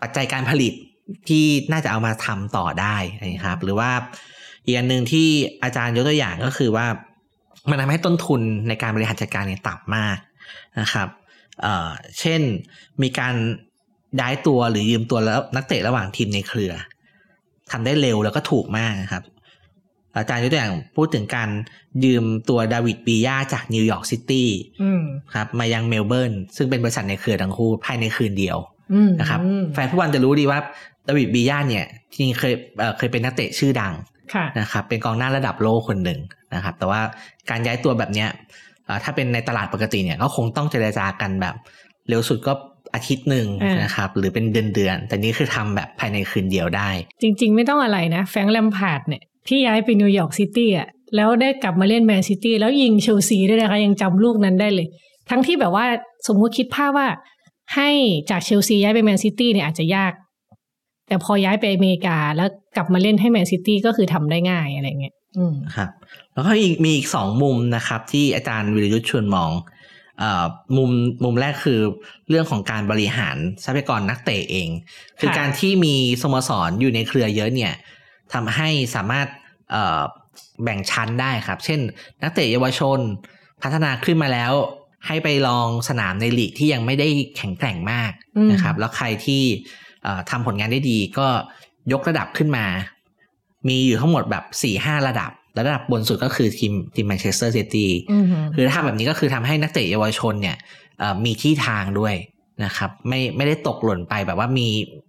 [0.02, 0.72] ปัจจัยการผลิต
[1.28, 3.90] ที่น่าจะเอามาทำต่อได้นะครับ หรือว่า
[4.64, 5.28] อีกอันหนึ่งที่
[5.62, 6.86] อาจารย์ยกตัวอย่างก็คือว่า
[7.68, 10.16] มันทำให้ต้นทุนในการบริหารจัดการเนี่ยต่ำมาก
[10.80, 11.08] นะครับ
[11.62, 11.88] เอ่อ
[12.20, 12.40] เช่น
[13.02, 13.34] มีการ
[14.20, 16.72] ย้ายตัวหรือยืมตัวแล้วนักเตะระหว่างทีมในเครือ
[17.72, 19.24] ทำได้เร็วแล้วก็ถูกมากนะครับ
[20.16, 21.48] อาจารย์ยกตัวอย่างพูดถึงการ
[22.04, 24.48] ยืมตัวดาวิดบียาจากนิวยอร์กซิตี้
[24.82, 25.02] อืม
[25.34, 28.58] ครับมายังเมลเบิร์นซึ่งเป็นบริษัทในเครือทั้งคู่ภายในคืนเดียว
[28.92, 30.58] อืมนะครับอืมแฟนฟุตบอลจะรู้ดีว่า
[31.08, 34.19] ดาวิดบียาเนี่ยจริงๆเคยเอ่อเคยเป็นนักเตะชื่อดังค่ะ
[34.60, 36.20] นะครับเป็นกองหน้าระดับโลกคนหนึ่ง
[36.54, 37.00] นะครับ แต่ว่า
[37.50, 38.28] การย้ายตัวแบบเนี้ย
[38.86, 41.54] เอ่อถ้าเป็นในตลาดปกติเนี่ยก็คงต้องเจรจากันแบบ
[42.08, 42.52] เร็วสุดก็
[42.94, 46.90] อาทิตย์หนึ่งอ่านะครับ หรือเป็นเดือนเดือนๆแต่นี่คือทำแบบภายในคืนเดียวได้
[47.22, 54.86] จริง ๆ ไม่ต้องอะไรนะ แฟรงค์แลมพาร์ดเนี่ยที่ย้ายไปนิวยอร์กซิตี้อะแล้วได้กลับมาเล่นแมนซิตี้แล้วยิงเชลซีด้วยนะคะ ยังจำลูกนั้นได้เลย
[55.30, 55.84] ทั้งที่แบบว่า
[56.28, 57.08] สมมุติคิดภาพว่า
[57.74, 57.90] ให้
[58.30, 60.12] จากเชลซีย้ายไปแมนซิตี้เนี่ยอาจจะยาก
[61.10, 65.90] แต่พอย้ายไปอเมริกาแล้วกลับมาเล่นให้แมนซิตี้ก็คือทำได้ง่ายอะไรเงี้ยอืมครับ
[66.32, 69.50] แล้วก็อีกมีอีกสองมุมนะครับ ที่อาจารย์วิรยุทธ์ชวนมอง
[70.18, 70.44] เอ่อ
[70.76, 70.90] มุม
[71.24, 71.80] มุมแรกคือ
[72.28, 74.68] เรื่องของการบริหารทรัพยากรนักเตะเอง
[75.20, 77.72] คือค่ะการที่มีสโมสรอยู่ในเครือเยอะเนี่ย
[78.32, 79.26] ทำให้สามารถ
[79.70, 80.00] เอ่อ
[80.62, 81.80] แบ่งชั้นได้ครับ เช่น
[82.22, 82.98] นักเตะเยาวชน
[83.62, 84.52] พัฒนาขึ้นมาแล้ว
[85.06, 89.89] ให้ไปลองสนามในลีกที่ยังไม่ได้แข็งแกร่งมากอืมนะครับ แล้วใครที่เอ่อ
[90.30, 91.28] ทำผลงานได้ดีก็
[91.92, 92.64] ยกระดับขึ้นมา
[93.68, 100.56] มีอยู่ทั้งหมดแบบ4ี่ห้าระดับ ระดับบนสุดก็คือทีมทีมแมนเชสเตอร์ซิตี้อืมคือถ้าทำแบบนี้ก็คือทำให้นักเตะเยาวชนเนี่ย
[100.98, 102.14] เอ่อมีที่ทางด้วย
[102.64, 104.68] นะครับไม่ไม่ได้ตกหล่นไปแบบว่ามี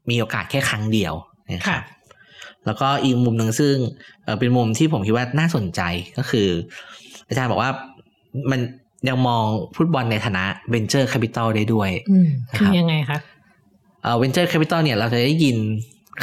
[0.10, 1.14] มีโอกาสแค่ครั้งเดียว
[1.48, 1.84] นะคค่ะรับ
[2.66, 3.76] แล้วก็อีกมุมหนึ่งซึ่ง
[4.24, 5.82] เอ่อเป็นมุมที่ผมคิดว่าน่าสนใจ
[6.18, 6.48] ก็คือ
[7.28, 7.72] อาจารย์บอกว่า
[8.52, 8.60] มัน
[9.10, 9.44] ยังมอง
[9.76, 13.20] ฟุตบอลในฐานะ venture capital ได้ด้วยอืมนะคืครัอบยังไงคะ
[14.04, 15.58] เอ่อ venture capital เนี่ยเราจะได้ยิน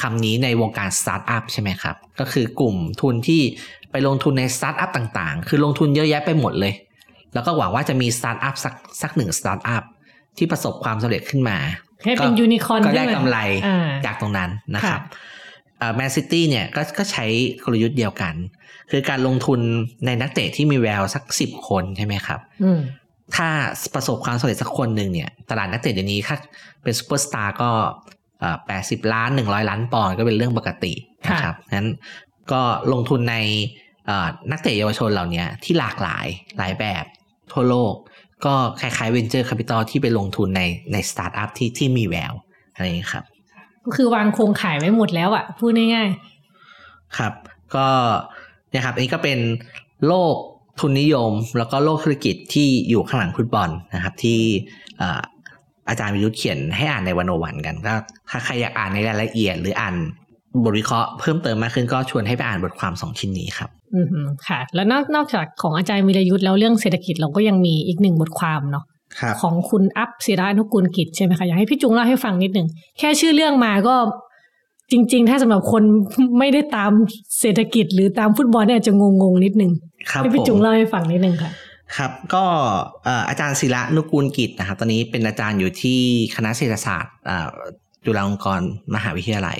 [0.00, 3.42] คำนี้ในวงการสตาร์ทอัพใช่ไหมครับ ก็คือกลุ่มทุนที่
[3.90, 6.74] ไปลงทุนในสตาร์ทอัพต่างๆ คือลงทุนเยอะแยะไปหมดเลย
[7.34, 9.82] แล้วก็หวังว่าจะมีสตาร์ทอัพสักสักหนึ่งสตาร์ทอัพ
[10.38, 11.58] ที่ประสบความสำเร็จขึ้นมา
[12.04, 15.02] ให้เป็นก็ยูนิคอร์นก็ได้ขึ้นมากำไรอ่าจากตรงนั้นนะครับ
[15.80, 17.24] ค่ะแมนซิตี้เนี่ยก็ก็ใช้
[17.64, 18.34] กลยุทธ์เดียวกัน
[18.90, 19.60] คือการลงทุน
[20.06, 22.80] ในนักเตะที่มีแววสักสิบคนใช่ไหมครับอืม
[23.36, 23.48] ถ้า
[23.94, 26.36] ประสบความสำเร็จสักคนหนึ่งเนี่ยตลาดนักเตะเดี๋ยวนี้ถ้า
[26.82, 27.70] เป็นซูเปอร์สตาร์ก็
[28.66, 30.92] แปดสิบล้านหนึ่งร้อยล้านปอนด์ก็เป็นเรื่องปกติ
[31.28, 31.90] นะครับนั้น
[32.52, 32.62] ก็
[32.92, 33.36] ลงทุนใน
[34.06, 36.26] เอ่อนักเตะเยาวชนเหล่านี้ที่หลากหลาย
[36.58, 37.04] หลายแบบ
[37.52, 37.94] ทั่วโลก
[38.44, 40.62] ก็คล้ายๆ Venture Capital ที่ไปลงทุนใน
[40.92, 42.32] ในสตาร์ทอัพที่ที่มีแวว
[42.74, 43.24] อะไรอย่างนี้ครับ
[43.84, 46.08] ก็คือวางโครงข่ายไว้หมดแล้วอะพูดง่าย
[47.18, 47.32] ครับ
[47.74, 47.88] ก็
[48.70, 49.38] เนี่ยครับอันนี้ก็เป็น
[50.06, 50.34] โลก
[50.80, 54.38] ทุนนิยม แล้วก็โลกธุรกิจที่อยู่ข้างหลังฟุตบอลนะครับ ที่
[54.98, 55.20] เอ่อ
[55.88, 57.94] อาจารย์วิรุธเขียนให้อ่านในวันโอวันกันก็
[58.30, 59.94] ถ้าใครอยากอ่านในรายละเอียดหรืออ่าน
[60.64, 68.84] บทวิเคราะห์เพิ่มเติมมากขึ้นก็ชวนให้ไปอ่านบทความสองชิ้นนี้ครับๆอืมค่ะ แล้วนอกนอกจากของอาจารย์วิรยุทธ์แล้วเรื่องเศรษฐกิจเราก็ยังมีอีกหนึ่งบทความเนาะ
[69.20, 73.94] ครับของคุณอัพศิรานุกูลกิจใช่ไหมคะอยากให้พี่จุงเล่าให้ฟังนิดหนึ่งแค่ชื่อเรื่องมาก็
[74.90, 75.82] จริง ๆ ถ้าสำหรับคน
[76.38, 76.92] ไม่ได้ตาม
[77.40, 79.72] เศรษฐกิจหรือตามฟุตบอลเนี่ยอาจจะงงๆนิดนึง
[80.10, 81.50] ครับให้ผพี่จุงมเล่าให้ฟังนิดนึงค่ะ
[81.96, 82.44] ครับก็
[83.28, 86.00] อาจารย์ศิระนุกูลกิจนะครับตอนนี้เป็นอาจารย์อยู่ที่
[86.36, 87.14] คณะเศรษฐศาสตร์
[88.04, 89.58] จุฬาลงกรณ์มหาวิทยาลัย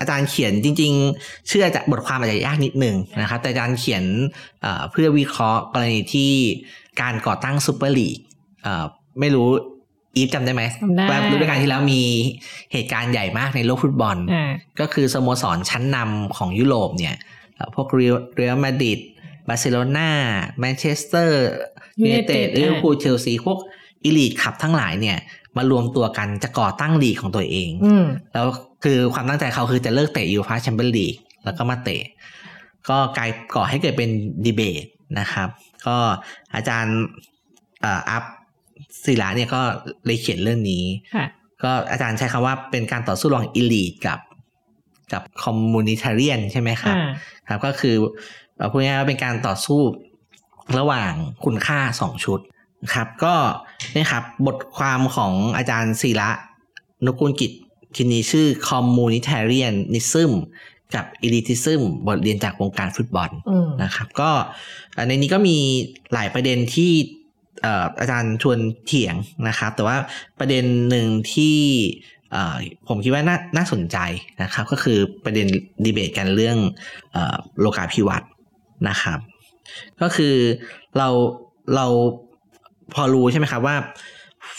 [0.00, 4.04] อาจารย์เขียนจริง ๆ เชื่อจะบทความอาจจะยากนิดหนึ่งนะครับแต่อาจารย์เขียน
[4.90, 6.32] เพื่อวิเคราะห์กรณีที่
[7.00, 8.18] การก่อตั้งซูเปอร์ลีก
[9.20, 9.48] ไม่รู้
[10.16, 10.62] อีฟจำได้ไหม
[11.10, 12.02] ว่าฤดูกาลที่แล้วมี
[12.72, 14.16] เหตุการณ์ใหญ่มากในโลกฟุตบอล
[14.80, 17.16] ก็คือสโมสรชั้นนำของยุโรปเนี่ย
[17.74, 19.00] พวกเรอัลมาดริด
[19.48, 20.10] บาร์เซโลนา
[20.60, 21.46] แมนเชสเตอร์
[22.00, 23.58] ยูไนเต็ดลิเวอร์พูลเชลซีพวก
[24.04, 25.18] elite club ทั้งหลายเนี่ย
[25.56, 27.70] มารวมตัวกันจะก่อตั้งลีกของตัวเอง
[28.34, 28.46] แล้ว
[28.84, 32.02] คือความตั้งใจเขาคือจะเลิกเตะยูฟาแชมเปี้ยนลีกแล้วก็มาเตะ
[32.88, 34.10] ก็กลายก่อให้เกิดเป็น
[34.44, 34.84] ดีเบต
[35.18, 35.48] นะครับ
[35.86, 35.96] ก็
[36.54, 36.96] อาจารย์
[38.10, 38.24] อัพ
[39.04, 39.62] ศิลาเนี่ยก็
[40.06, 40.84] เลยเขียนเรื่องนี้
[41.62, 44.20] ก็อาจารย์ใช้คำว่าเป็นการต่อสู้ระหว่างอีลีทกับ
[45.12, 46.96] กับคอมมูนิเทเรียนใช่ไหมครับ
[47.48, 47.94] ครับ ก็คือ
[48.70, 49.80] พูดง่ายๆว่าเป็นการต่อสู้
[50.78, 51.12] ระหว่าง
[51.44, 52.40] คุณค่าสองชุด
[52.94, 53.34] ครับ ก็
[53.94, 56.30] นี่ครับบทความของอาจารย์ศิระ
[57.06, 57.52] นุกุลกิจ
[57.96, 60.32] ทีนี้ชื่อ Communitarianism
[60.94, 63.30] กับ Elitism บทเรียนจากวงการฟุตบอล
[63.82, 64.30] นะครับ ก็
[65.08, 65.56] ในนี้ก็มี
[66.14, 66.92] หลายประเด็นที่
[68.00, 69.14] อาจารย์ชวนเถียง
[69.48, 69.96] นะครับ แต่ว่า
[70.38, 71.58] ประเด็นหนึ่งที่
[72.88, 73.98] ผมคิดว่าน่านาสนใจ
[74.42, 75.46] นะครับ ก็คือประเด็น
[75.84, 76.58] ดีเบตกันเรื่อง
[77.60, 78.30] โลกาภิวัตน์
[78.88, 79.18] นะครับ
[80.02, 80.34] ก็คือ
[80.98, 81.08] เรา
[81.76, 81.86] เรา
[82.94, 83.76] พอรู้ใช่ไหมครับว่า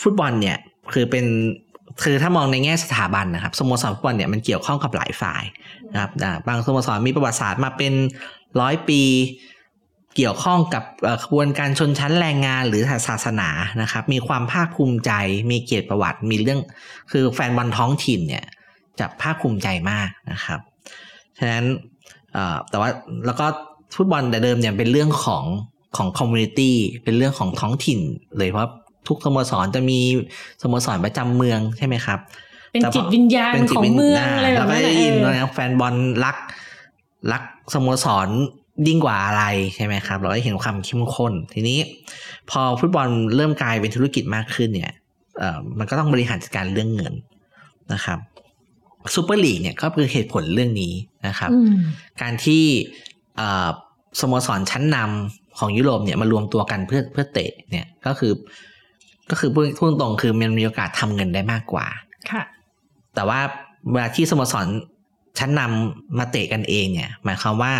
[0.00, 0.58] ฟุตบอลเนี่ย
[0.92, 1.26] คือเป็น
[2.04, 5.42] คือถ้ามองในแง่สถาบันนะครับสโมสรฟุตบอลเนี่ยมันเกี่ยวข้องกับหลายฝ่าย
[5.92, 6.10] นะครับ
[6.48, 7.94] บางสโมสรมีประวัติศาสตร์มาเป็น
[8.60, 9.02] ร้อยปี
[10.16, 10.84] เกี่ยวข้องกับ
[11.22, 13.48] ขบวนการชนชั้นแรงงานหรือศาสนา
[13.82, 15.12] นะครับ มีความภาคภูมิใจ
[15.50, 16.60] มีเกียรติประวัติ มีเรื่อง
[17.10, 18.44] คือแฟนบอลท้องถิ่นเนี่ย
[18.98, 20.60] จะภาคภูมิใจมากนะครับ
[21.38, 21.64] ฉะนั้น
[22.70, 22.90] แต่ว่า
[23.26, 23.46] แล้วก็
[23.94, 25.44] ฟุตบอลแต่เดิมเนี่ยเป็นเรื่องของ
[25.96, 28.00] ของ community เป็นเรื่องของท้องถิ่น
[28.38, 28.70] เลยเพราะ
[29.08, 29.98] ทุกสโมสรจะมี
[30.62, 32.18] สโมสรประจำเมืองใช่ไหมครับ
[32.72, 35.94] เป็นจิตวิญญาณของเมืองอะไรแบบนั้นได้ยินนะแฟนบอล
[36.24, 36.36] รัก
[37.32, 37.42] รัก
[37.74, 38.28] สโมสร
[38.86, 41.78] ยิ่งกว่าอะไรใช่ไหมครับ เราได้เห็นความเข้มข้น ทีนี้
[42.50, 44.92] พอฟุตบอลเริ่มกลายเป็นธุรกิจมากขึ้นเนี่ย
[45.38, 47.14] เอ่อมันก็ต้องบริหารจัดการเรื่องเงิน
[47.92, 48.18] นะครับ
[49.14, 50.94] ซูเปอร์ลีกเนี่ยก็คือเหตุผลเรื่องนี้
[51.26, 51.50] นะครับ
[52.22, 52.64] การที่
[54.20, 58.32] สโมสรชั้นนำของยุโรปเนี่ยมารวมตัวกันเพื่อเพื่อเตะเนี่ยก็คือ
[59.30, 61.86] ก็คือพูดตรงคือมันมีโอกาสทำเงินได้มากกว่า
[62.30, 62.42] ค่ะ
[63.14, 63.40] แต่ว่า
[63.92, 64.66] เวลาที่สโมสร
[65.38, 67.72] ชั้นนำมาเตะกันเองเนี่ย หมายความว่า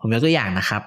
[0.00, 0.82] ผมยกตัวอย่างนะครับ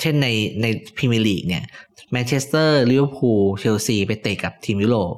[0.00, 0.28] เช่นใน
[0.62, 0.66] ใน
[0.96, 1.64] พรีเมียร์ลีกเนี่ย
[2.12, 5.14] แมนเชสเตอร์ลิเวอร์พูลเชลซีไปเตะกับทีมยุโรป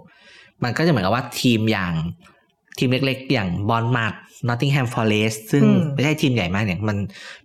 [0.62, 1.92] มันก็จะเหมือนกับว่าทีมอย่าง
[2.78, 4.14] ทีมเล็กๆ อย่างบอลมาร์ก
[4.48, 6.96] นอตติงแฮมฟอร์เรสซึ่งไม่ใช่ทีมใหญ่มากเนี่ยมัน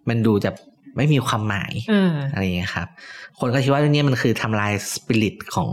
[0.09, 0.51] มันดูจะ
[0.97, 1.71] ไม่มีความหมาย
[2.33, 2.87] อะไรอย่างเงี้ยครับ
[3.39, 5.69] คนก็คิดว่าเรื่องนี้มันคือทำลายสปิริตของ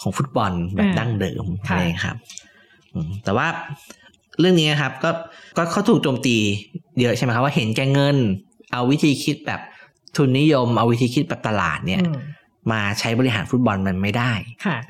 [0.00, 2.16] ของฟุตบอลแบบดั้งเดิมอะไรครับ
[3.24, 3.46] แต่ว่า
[4.40, 5.10] เรื่องนี้ครับ ก็
[5.56, 6.36] ก็เขาถูกโจมตี
[7.00, 8.16] เยอะใช่ไหมครับว่าเห็นแก่เงิน
[8.72, 9.60] เอาวิธีคิดแบบ
[10.16, 12.02] ทุนนิยม เอาวิธีคิดแบบตลาดเนี่ย
[12.72, 14.32] มาใช้บริหารฟุตบอลมันไม่ได้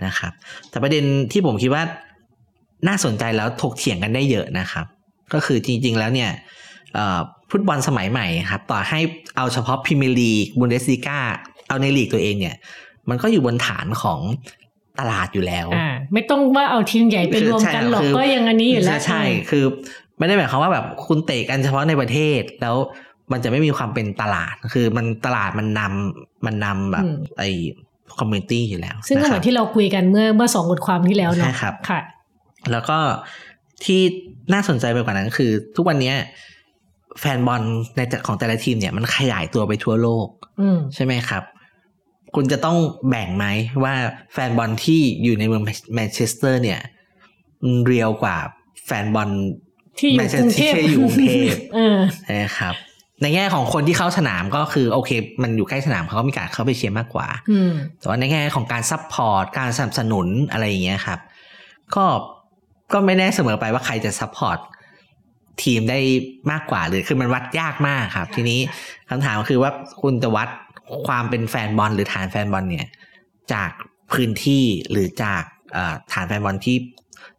[0.06, 0.32] นะครับ
[0.70, 1.82] แต่ประเด็นที่ผมคิดว่า
[2.88, 4.86] น่าสนใจแล้วถกเถียงกันได้เยอะนะครับ
[5.32, 6.30] ก็คือจริง ๆ แล้วเนี่ย
[7.50, 9.00] ฟุตบอลสมัยใหม่ครับ ต่อให้
[9.36, 11.18] เอาเฉพาะพรีเมียร์ลีกบุนเดสลีกา
[11.68, 12.56] เอาในลีกตัวเองเนี่ย
[13.08, 14.20] มันก็อยู่บนฐานของ
[15.00, 19.64] ตลาดอยู่แล้วอ่าไม่ต้องว่าเอาทีมใหญ่ไปรวมกันหรอกก็ยังอันนี้อยู่แล้วใช่คือ
[20.18, 22.76] ไม่ได้หมายความว่าแบบคุณเตะกันเฉพาะในประเทศแล้ว
[23.32, 27.04] มันจะไม่มีความเป็นตลาด คือมันตลาดมันนำมันนำแบบ
[27.38, 27.50] ไอ้
[28.18, 32.00] community อยู่แล้ว ซึ่งก็เหมือนที่เราคุยกันเมื่อเมื่อสองบทความที่แล้วเนาะใช่ครับค่ะ
[32.72, 32.98] แล้วก็
[33.84, 34.00] ที่
[34.52, 36.12] น่าสนใจไปกว่านั้นคือ ทุกวันนี้
[37.20, 37.62] แฟนบอล
[37.96, 40.28] ในของแต่ละทีมเนี่ยมันขยายตัวไปทั่วโลก
[40.94, 41.42] ใช่ไหมครับ
[42.34, 42.76] คุณจะต้อง
[43.08, 43.46] แบ่งไหม
[43.84, 43.94] ว่า
[44.32, 45.62] แฟนบอลที่อยู่ในเมือง
[45.94, 46.80] แมนเชสเตอร์ เนี่ย
[47.86, 48.36] เรียกว่า
[48.86, 49.30] แฟนบอล
[49.98, 51.54] ที่อยู่กรุงเทพอยู่กรุงเทพ
[52.42, 52.74] นะครับ
[53.22, 55.11] ในแง่ของคนที่เข้าสนามก็คือโอเค
[55.42, 57.29] มันอยู่ใกล้สนามเขาก็มีการเข้าไปเชียร์มากกว่า
[57.98, 61.20] แต่ว่าในแง่ของการ support การสนับสนุนอะไรอย่างเงี้ยครับ
[61.94, 62.05] ก็
[62.92, 64.59] ก็ไม่แน่เสมอไปว่าใครจะ support
[65.62, 65.98] ทีมได้
[66.50, 68.61] มากกว่าหรือคือมันวัดยากมากครับ ทีนี้
[69.11, 69.70] คำถามคือว่า
[70.02, 70.48] คุณจะวัด
[71.07, 72.87] ความเป็นแฟนบอลหรือฐานแฟนบอลเนี่ย
[73.52, 73.70] จาก
[74.12, 75.42] พื้นที่หรือจาก
[76.12, 76.76] ฐานแฟนบอลที่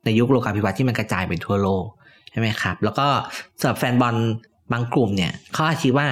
[0.05, 1.85] ในยุคโลกาภิวัตน์ที่มันกระจายไปทั่วโลก
[2.31, 3.07] ใช่ไหมครับ แล้วก็
[3.59, 4.15] สำหรับแฟนบอล
[4.71, 6.07] บางกลุ่มเนี่ยเขาอาจคิดว่า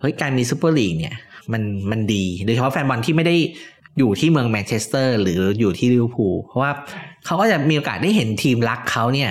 [0.00, 1.14] เฮ้ยการมีซูเปอร์ลีกเนี่ย
[1.52, 3.36] มันมันดี โดยเฉพาะแฟนบอลที่ไม่ได้
[3.98, 6.72] อยู่ที่เมืองแมนเชสเตอร์ หรืออยู่ที่ลิเวอร์พูลเพราะว่า
[7.26, 9.30] เขาก็จะมีโอกาสได้เห็นทีมรักเขาเนี่ย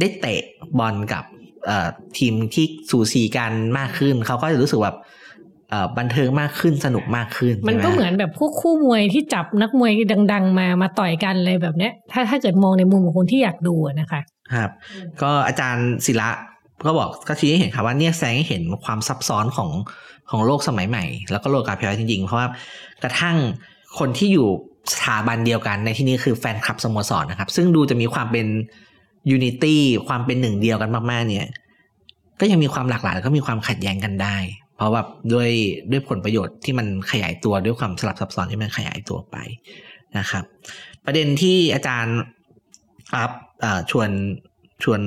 [0.00, 0.40] ได้เตะ
[0.78, 1.24] บอลกับ
[2.18, 4.98] ทีมที่สูสีกันมากขึ้น เขาก็จะรู้สึกแบบ
[5.98, 9.92] บันเทิงมากขึ้นสนุกมากขึ้น มันก็เหมือนแบบพวกคู่มวยที่จับนักมวย
[10.32, 14.20] ดัง ๆ มามาต่อยกันเลยแบบเนี้ย ถ้าถ้าเกิดมองในมุมของคนที่อยากดูนะคะ
[14.54, 14.70] ครับ
[15.22, 16.30] ก็อาจารย์ศิระ
[16.86, 19.70] ก็บอกก็ชี้ให้เห็นครับว่าเนี่ยแสดงให้เห็นความซับซ้อนของ
[20.30, 22.48] ของโลกสมัยใหม่ แล้วก็โลกาภิวัตน์จริง ๆ เพราะว่า
[23.02, 23.36] กระทั่ง
[23.98, 24.48] คนที่อยู่
[24.92, 28.46] สถาบันเดียวกันในที่นี้คือแฟนคลับสโมสรนะครับ ซึ่งดูจะมีความเป็น
[29.30, 31.46] unity ความเป็นหนึ่งเดียวกันมากๆ เนี่ย
[32.40, 34.36] ก็ยังมีความหลากหลายแล้วก็มีความขัดแย้งกันได้
[34.76, 35.50] เพราะว่าด้วย
[35.90, 39.36] ด้วยผลประโยชน์ที่มันขยายตัวด้วยความสลับซับซ้อนที่มันขยายตัวไป
[40.18, 40.44] นะครับ
[41.04, 42.18] ประเด็นที่อาจารย์
[43.14, 43.32] อัพ
[43.90, 44.10] ชวน
[44.84, 45.00] ชวน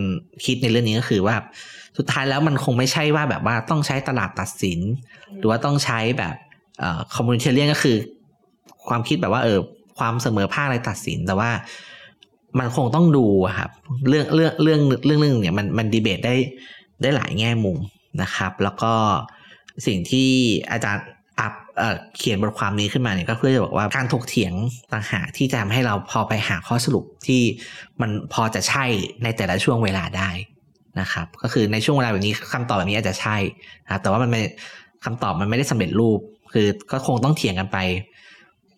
[0.45, 1.35] คิดในเรื่องนี้ก็คือว่า
[1.97, 4.79] สุดท้ายแล้วมันคงไม่ใช่ว่าแบบว่าต้องใช้ตลาดตัดสิน
[5.37, 6.35] หรือว่าต้องใช้แบบ
[7.15, 7.97] คอมมูนิเทเรียนก็คือ
[8.87, 9.59] ความคิดแบบว่าเออ
[9.97, 11.51] ความเสมอภาคอะไรตัดสินแต่ว่า
[12.59, 13.25] มันคงต้องดู
[13.57, 13.69] ครับ
[14.09, 16.35] เรื่องเรื่องเรื่องเรื่องเรื่งเนี่ยมันมันดีเบตได้
[17.01, 17.77] ได้หลายแง่มุม
[18.21, 18.93] นะครับ แล้วก็
[19.85, 20.29] สิ่งที่
[20.71, 21.05] อาจารย์
[22.17, 24.53] เขียนบทความนี้ขึ้นมาเนี่ยก็เพื่อจะบอกว่าการถกเถียง
[24.93, 27.41] ต่างหากที่จะทำให้เราพอไปหาข้อสรุปที่
[28.01, 28.85] มันพอจะใช่
[29.23, 30.29] ในแต่ละช่วงเวลาได้
[30.99, 33.37] นะครับ ก็คือในช่วงเวลาแบบนี้คำตอบแบบนี้อาจจะใช่
[33.85, 34.41] นะแต่ว่ามันไม่
[35.05, 36.19] คำตอบมันไม่ได้สำเร็จรูป
[36.53, 37.77] คือก็คงต้องเถียงกันไป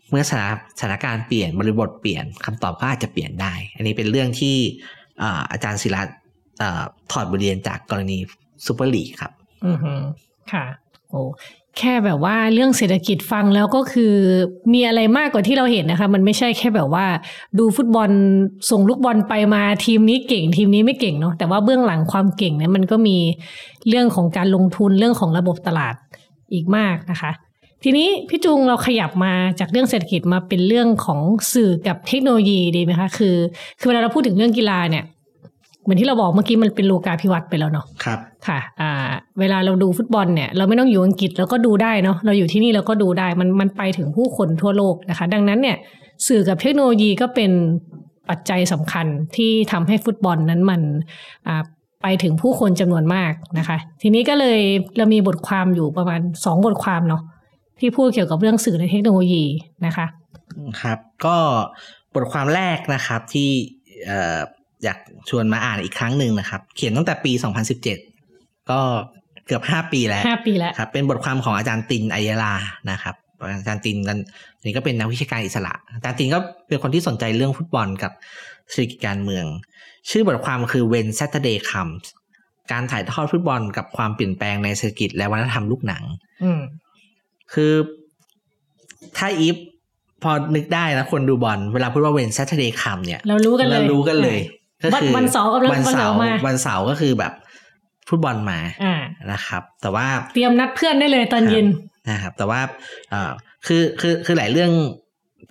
[0.10, 4.56] เมื่อสถานสถานการณ์เปลี่ยนบริบทเปลี่ยนคำตอบก็อาจจะเปลี่ยนได้ อันนี้เป็นเรื่องที่
[5.52, 6.08] อาจารย์ศิรัต
[7.12, 8.18] ถอดบทเรียนจากกรณี
[8.66, 9.32] ซูเปอร์ลีกครับ
[9.66, 9.78] อือ
[10.52, 10.66] ค่ะ
[11.10, 11.22] โอ้
[11.80, 14.14] แค่แบบว่าเรื่องเศรษฐกิจฟังแล้วก็คือ
[14.74, 17.06] มีอะไรมากกว่าที่เราเห็นนะคะ มันไม่ใช่แค่แบบว่า
[17.60, 18.10] ดูฟุตบอล
[18.70, 23.18] ส่งลูกบอลไปมาทีมนี้เก่ง ทีมนี้ไม่เก่งเนาะแต่ว่าเบื้องหลังความเก่งเนี่ยมันก็มี
[23.90, 25.96] เรื่องของการลงทุนเรื่องของระบบตลาด
[26.54, 27.32] อีกมากนะคะ
[27.84, 31.20] ทีนี้พี่จุงเราขยับมาจากเรื่องเศรษฐกิจมาเป็นเรื่องของ
[31.54, 33.36] สื่อกับเทคโนโลยีดีไหมคะคือ
[33.80, 35.04] คือเวลาเราพูดถึงเรื่องกีฬาเนี่ย
[35.84, 38.92] เหมือนที่เราบอกเมื่อกี้มันเป็นโลกาภิวัตน์ไปแล้วเนาะครับค่ะ อ่า
[39.40, 45.78] เวลาเราดูฟุตบอลเนี่ย เราไม่ต้องอยู่อังกฤษเราก็ดูได้เนาะเราอยู่ที่นี่เราก็ดูได้มันมันไปถึงผู้คนทั่วโลกนะคะ ดังนั้นเนี่ย
[46.28, 47.52] สื่อกับเทคโนโลยีก็เป็น
[48.30, 50.82] ปัจจัยสำคัญที่ทำให้ฟุตบอลนั้นมัน
[51.48, 51.64] อ่า
[52.04, 54.60] ไปถึงผู้คนจำนวนมากนะคะ ทีนี้ก็เลย
[54.98, 57.22] เรามีบทความอยู่ประมาณสองบทความเนาะ
[57.80, 59.44] ที่พูดเกี่ยวกับเรื่องสื่อและเทคโนโลยี
[59.86, 60.06] นะคะ
[60.82, 61.38] ครับ ก็
[62.16, 63.50] บทความแรกนะครับที่
[64.84, 64.98] อยาก
[65.30, 67.32] ชวนมาอ่านอีกครั้งหนึ่งนะครับ เขียนตั้งแต่ปี
[68.02, 68.80] 2017 ก็
[69.48, 72.54] เกือบ 5 ปีแล้ว5ปีแล้วครับ เป็นบทความของอาจารย์ตินอัยลา
[72.92, 73.16] นะครับ
[73.58, 74.18] อาจารย์ตินกัน
[74.64, 78.12] นี่ก็เป็นนักวิชาการอิสระ อาจารย์ตินก็เป็นคนที่สนใจเรื่องฟุตบอลกับ
[78.72, 79.46] เศรษฐกิจการเมือง
[80.10, 82.06] ชื่อบทความคือ When Saturday Comes
[82.72, 86.04] การถ่ายทอดฟุตบอลกับความเปลี่ยนแปลงในเศรษฐกิจและวัฒนธรรมลูกหนัง
[86.44, 86.62] อืม
[87.54, 87.74] คือ
[89.18, 89.56] ถ้าอีฟ
[90.24, 94.40] พอนึกได้นะคนดูบอลเวลาพูดว่า When Saturday Comes เนี่ย เรารู้กันเลยเรารู้กันเลย
[94.84, 97.34] ก็คือวันเสาร์กับวันเสาร์มาวันเสาร์ก็คือแบบ
[98.10, 98.96] ฟุตบอลมาอ่า
[99.32, 101.68] นะครับ แต่ว่าเตรียมนัดเพื่อนได้เลยตอนเย็น
[102.10, 102.62] นะครับ แต่ว่า
[103.10, 103.32] เอ่อ
[103.68, 104.72] คือคือคือหลายเรื่อง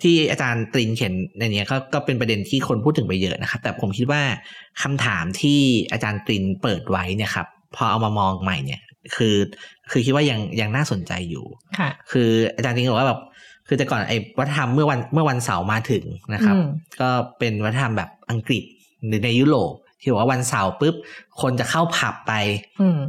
[0.01, 4.21] ที่อาจารย์ตรินเขียนในนี้ก็ก็เป็นประเด็นที่คนพูดถึงไปเยอะนะครับ แต่ผมคิดว่า
[4.81, 5.59] คำถามที่
[5.91, 8.81] อาจารย์ตรินเปิดไว้เนี่ยครับพอเอามามองใหม่เนี่ย
[9.15, 9.35] คือ
[9.91, 11.45] คือคิดว่ายังยังน่าสนใจอยู่
[11.79, 13.21] ค่ะ คืออาจารย์ตรินบอกว่าแบบ
[13.67, 16.55] คือแต่ก่อนไอ้วัฒนธรรมเมื่อวันเมื่อวันเสาร์มาถึงนะครับ
[17.01, 18.63] ก็เป็นวัฒนธรรมแบบอังกฤษ
[19.07, 20.95] หรือในยุโรปที่บอกว่าวันเสาร์ปุ๊บ
[21.41, 22.33] คนจะเข้าผับไป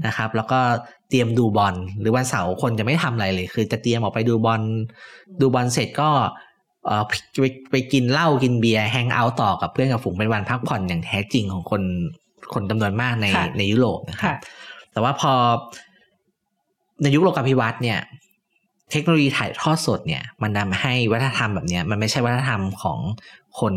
[0.07, 0.61] นะครับ แล้วก็
[1.09, 4.62] เตรียมดูบอลหรือวันเสาร์คนจะไม่ทำอะไรเลย คือจะเตรียมออกไปดูบอล
[5.40, 6.11] ดูบอลเสร็จก็
[6.87, 7.02] เออ
[7.40, 11.83] ไปไปกินเหล้ากินเบียร์แฮงเอาท์ต่อกับเพื่อนกับฝูงเป็นวันพักผ่อนอย่างแท้จริงของคน
[12.55, 13.26] คนจำนวนมากใน
[13.59, 14.37] ในยุโรปนะครับ
[14.92, 15.33] แต่ว่าพอ
[17.02, 18.00] ในยุคโลกาภิวัตน์เนี่ย
[18.90, 22.98] เทคโนโลยีถ่ายทอดสดเนี่ย มันทาให้วัฒนธรรมแบบเนี้ย มันไม่ใช่วัฒนธรรมของ
[23.61, 23.74] คน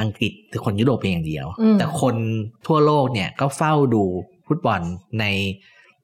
[0.00, 1.46] อังกฤษหรือคนยุโรปเพียงอย่างเดียว
[1.78, 2.16] แต่คน
[2.66, 4.04] ทั่วโลกเนี่ยก็เฝ้าดู
[4.46, 4.80] ฟุตบอล
[5.20, 5.24] ใน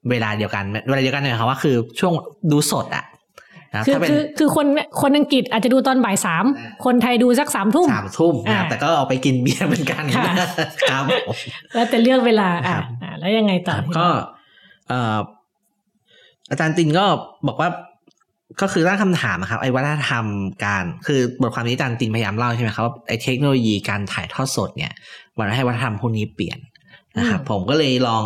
[0.09, 2.13] เวลาเดียวกัน เวลาเดียวกันเนี่ยครับว่าคือช่วง
[2.51, 3.05] ดูสดอะ
[3.87, 4.65] คือคือคือคน
[5.01, 6.45] คนอังกฤษอาจจะดูตอนบ่ายสาม
[6.85, 8.35] คนไทยดูสักสามทุ่มสามทุ่ม
[8.69, 10.03] แต่ก็เอาไปกินเบียร์เหมือนกัน
[10.91, 11.03] ครับ
[11.73, 12.77] แล้วแต่เลือกเวลาอ่า
[13.19, 14.07] แล้วยังไงต่อก็
[16.49, 17.05] อาจารย์ตินก็
[17.47, 17.69] บอกว่า
[18.61, 20.25] ก็คือตั้งคำถามนะครับไอ้วัฒนธรรม
[20.65, 24.93] การคือบทความนี้อาจารย์ตินพยายามเล่าใช่ไหมครับว่าไอ้เทคโนโลยีการถ่ายทอดสดเนี่ย
[25.37, 26.59] มันทำให้วัฒนธรรมพวกนี้เปลี่ยน
[27.17, 28.23] นะครับผมก็เลยลอง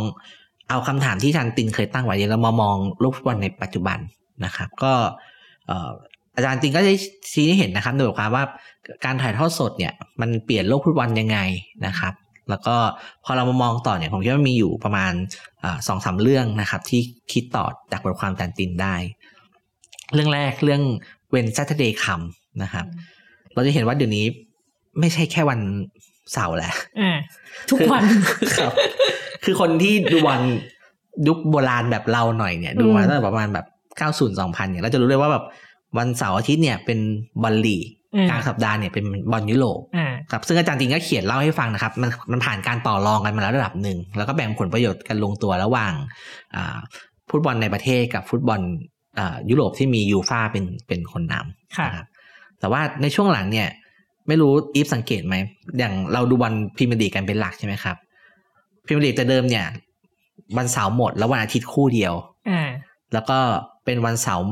[0.70, 4.00] เอาคำถามที่อาจารย์ตินเคยตั้งไว้แล้วมามองโลกฟุตบอลในปัจจุบัน
[4.46, 4.94] นะครับ ก็
[6.36, 6.94] อาจารย์ตินก็ได้
[7.32, 8.44] ชี้ให้เห็นนะครับโดยความว่า
[9.06, 11.38] การถ่ายทอดสดเนี่ยมันเปลี่ยนโลกฟุตบอลยังไง
[11.86, 12.14] นะครับ
[12.50, 12.76] แล้วก็
[13.24, 15.14] พอเรามามองต่อเนี่ยผมคิดว่ามีอยู่ประมาณ
[15.88, 17.02] สองสามเรื่องนะครับ ที่
[17.34, 18.96] คิดต่อจากบทความอาจารย์ตินได้
[20.14, 20.82] เรื่องแรกเรื่อง
[21.32, 22.22] When Saturday Comes
[22.64, 22.86] นะครับ
[23.54, 24.26] เราจะเห็นว่าเดี๋ยวนี้
[25.00, 25.60] ไม่ใช่แค่วัน
[26.34, 26.74] เสาร์แหละ
[27.70, 28.04] ทุกวัน
[28.58, 28.72] ครับ
[29.44, 30.42] คือคนที่ดูวัน
[31.28, 33.66] ยุคโบราณแบบเราหน่อยเนี่ย ดูมาตั้งแต่ประมาณแบบ
[33.98, 35.44] 90 2000เนี่ยเราจะรู้เลยว่าแบบ
[35.98, 37.00] วันเสาร์อาทิตย์เนี่ยเป็น
[37.44, 45.94] บอลลีกอืมกลางสัปดาห์เนี่ยเป็นบอลยุโรปอ่าครับซึ่งอาจารย์จริงก็เขียนเล่าให้ฟังนะครับ มันมันผ่านการต่อรองกันมาแล้วระดับหนึ่ง แล้วก็แบ่งผลประโยชน์กันลงตัวระหว่าง
[46.56, 46.78] อ่า
[47.30, 48.97] ฟุตบอลในประเทศกับฟุตบอลอ่า
[49.50, 52.08] ยุโรปที่มียูฟ่าเป็นเป็นคนนำค่ะนะครับ
[52.60, 53.68] แต่ว่าในช่วงหลังเนี่ย
[54.28, 55.36] ไม่รู้อีฟสังเกตไหม
[55.78, 57.96] อย่างเราดูบอลพรีเมียร์ลีกกันเป็นหลักใช่ไหมครับ
[58.86, 59.66] พรีเมียร์ลีกแต่เดิมเนี่ย
[60.58, 62.14] วันเสาร์หมดแล้ววันอาทิตย์คู่เดียว
[62.50, 62.70] อ่า
[63.14, 63.40] แล้วก็
[63.86, 64.46] เป็นวันเสาร์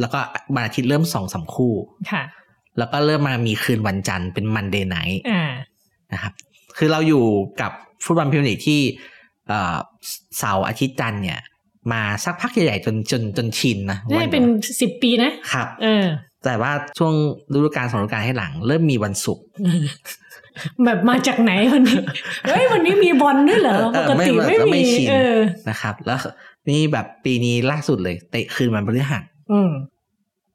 [0.00, 0.18] แล้วก็
[0.54, 1.74] วันอาทิตย์เริ่มสองสามคู่
[2.12, 2.22] ค่ะ
[2.78, 5.52] แล้วก็เริ่มมามีคืนวันจันทร์เป็น Monday Night อ่า
[6.12, 6.32] นะครับ
[6.78, 7.24] คือเราอยู่
[7.60, 7.72] กับ
[8.04, 8.80] ฟุตบอลพรีเมียร์ลีกที่
[9.48, 9.76] เอ่อ
[10.38, 11.40] เสาร์อาทิตย์จันทร์เนี่ย
[11.92, 14.44] มาสักพักใหญ่ๆจนจนจนชินนะได้เป็น
[14.80, 16.04] สิบปีนะครับ เออ
[16.44, 17.14] แต่ว่าช่วง
[17.54, 19.44] ฤดูกาลสองฤดูกาลให้หลัง เริ่มมีวันศุกร์
[20.84, 22.00] แบบมาจากไหนวันนี้
[22.46, 25.36] เฮ้ยวันนี้มีบอลด้วยเหรอเอปอกติไม่ไม่ไม่มีชินเออ
[25.68, 26.18] นะครับ แล้ว
[26.68, 29.70] นี่แบบปีนี้ล่าสุดเลย เตะคืนวันพฤหัสอืม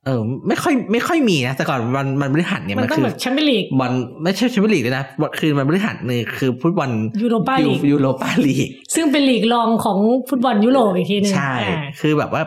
[0.05, 6.89] เออ ไม่ค่อยไม่ค่อยมีนะแต่ก่อนวันวันพฤหัสเนี่ยมันมันต้องคือแบบแชมเปี้ยนลีกบอลไม่ใช่แชมเปี้ยนลีกเลยนะบอลคืนวันพฤหัสนี่คือฟุตบอล
[7.23, 9.97] Europa League ยูโรปาลีกซึ่งเป็นลีกรองของ
[10.29, 12.43] ฟุตบอลยุโรปอีกทีหนึงใช่อ่าคือแบบว่า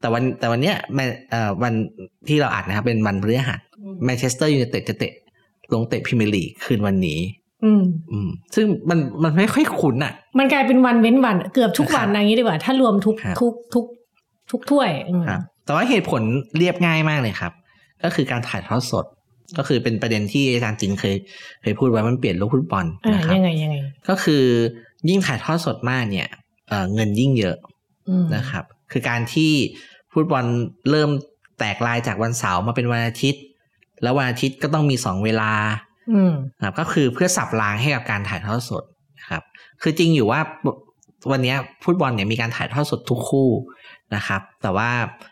[0.00, 1.72] แต่วันแต่วันเนี้ยแมนเอ่อวัน
[2.28, 3.60] ที่เราอัดนะครับเป็นวันพฤหัส
[4.04, 5.12] แมนเชสเตอร์ยูไนเต็ดจะเตะ
[5.72, 7.20] ลงเตะพรีเมียร์ลีกคืนวันนี้
[7.64, 13.84] อืมอืมซึ่งมันมันไม่ค่อยคุ้นอะ มันกลายเป็นวันเว้นวัน เกือบทุกวันครับอย่างนี้ดีกว่า ถ้ารวมทุกครับทุกทุก
[14.50, 16.22] ทุกถ้วยอืมครับ แต่ว่าเหตุผล
[16.56, 17.52] เรียบง่ายมากเลยครับ
[18.02, 19.06] ก็คือการถ่ายทอดสด
[19.58, 21.14] ก็คือเป็นประเด็นที่อาจารย์จินเคย
[21.62, 23.76] เคยพูดไว้มันเปลี่ยนโลกฟุตบอลอ่านะครับยังไงยังไง
[24.08, 24.44] ก็คือ
[25.08, 26.28] ยิ่งถ่ายทอดสดมากเนี่ย
[26.68, 27.56] เอ่อเงินยิ่งเยอะ
[28.08, 29.52] อืมนะครับ คือการที่
[30.12, 30.44] ฟุตบอล
[30.90, 31.10] เริ่ม
[31.58, 33.42] แตกลายจากวันเสาร์มาเป็นวันอาทิตย์
[34.02, 35.52] แล้ววันอาทิตย์ก็ต้องมีสองเวลา
[36.12, 38.84] อืมนะครับก็คือเพื่อสับรางให้กับการถ่ายทอดสด
[39.18, 39.42] นะครับ
[39.82, 40.40] คือจริงอยู่ว่า
[41.30, 43.50] วันเนี้ยฟุตบอลเนี่ยมีการถ่ายทอดสดทุกคู่
[44.14, 45.31] นะครับ แต่ว่าเอ่อ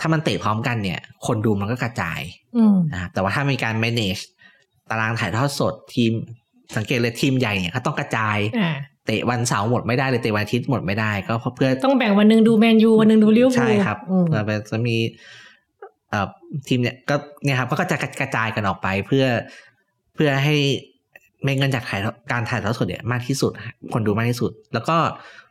[0.00, 2.20] ถ้ามันเตะพร้อมกันเนี่ย คนดูมันก็กระจาย
[2.56, 4.22] อืมนะครับแต่ว่าถ้ามีการ manage
[4.90, 6.12] ตารางถ่ายทอดสดทีม
[6.76, 14.96] สังเกตเลยทีมใหญ่เนี่ยเขาต้องกระจายอ่าเตะวันเสาร์หมดไม่ได้เลยเตะวันอาทิตย์หมดไม่ได้ ก็เพื่อต้องแบ่งวันหนึ่งดูแมนยูวันหนึ่งดูลิเวอร์พูลใช่ครับอืมแล้วจะมี
[16.10, 16.28] เอ่อ
[16.68, 19.24] ทีมเนี่ยก็เนี่ยครับก็จะกระจายกันออกไปเพื่อ
[20.14, 20.56] เพื่อให้
[21.44, 22.00] เม็ดเงินจากถ่าย
[22.32, 24.96] การถ่ายทอดสดเนี่ยมากที่สุดฮะคนดูมากที่สุด แล้วก็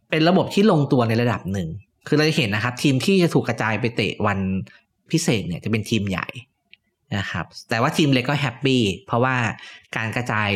[0.09, 1.67] เป็นระบบที่ลงตัวในระดับหนึ่ง
[2.07, 4.39] คือเราจะเห็นนะครับ ทีมที่จะถูกกระจายไปเตะวัน
[5.11, 6.27] พิเศษเนี่ยจะเป็นทีมใหญ่
[7.17, 9.35] นะครับแต่ว่าทีมเล็กก็แฮปปี้เพราะว่า
[9.95, 10.49] การกระจาย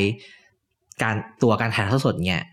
[1.04, 2.44] การตัวการถ่ายทอดสดเนี่ย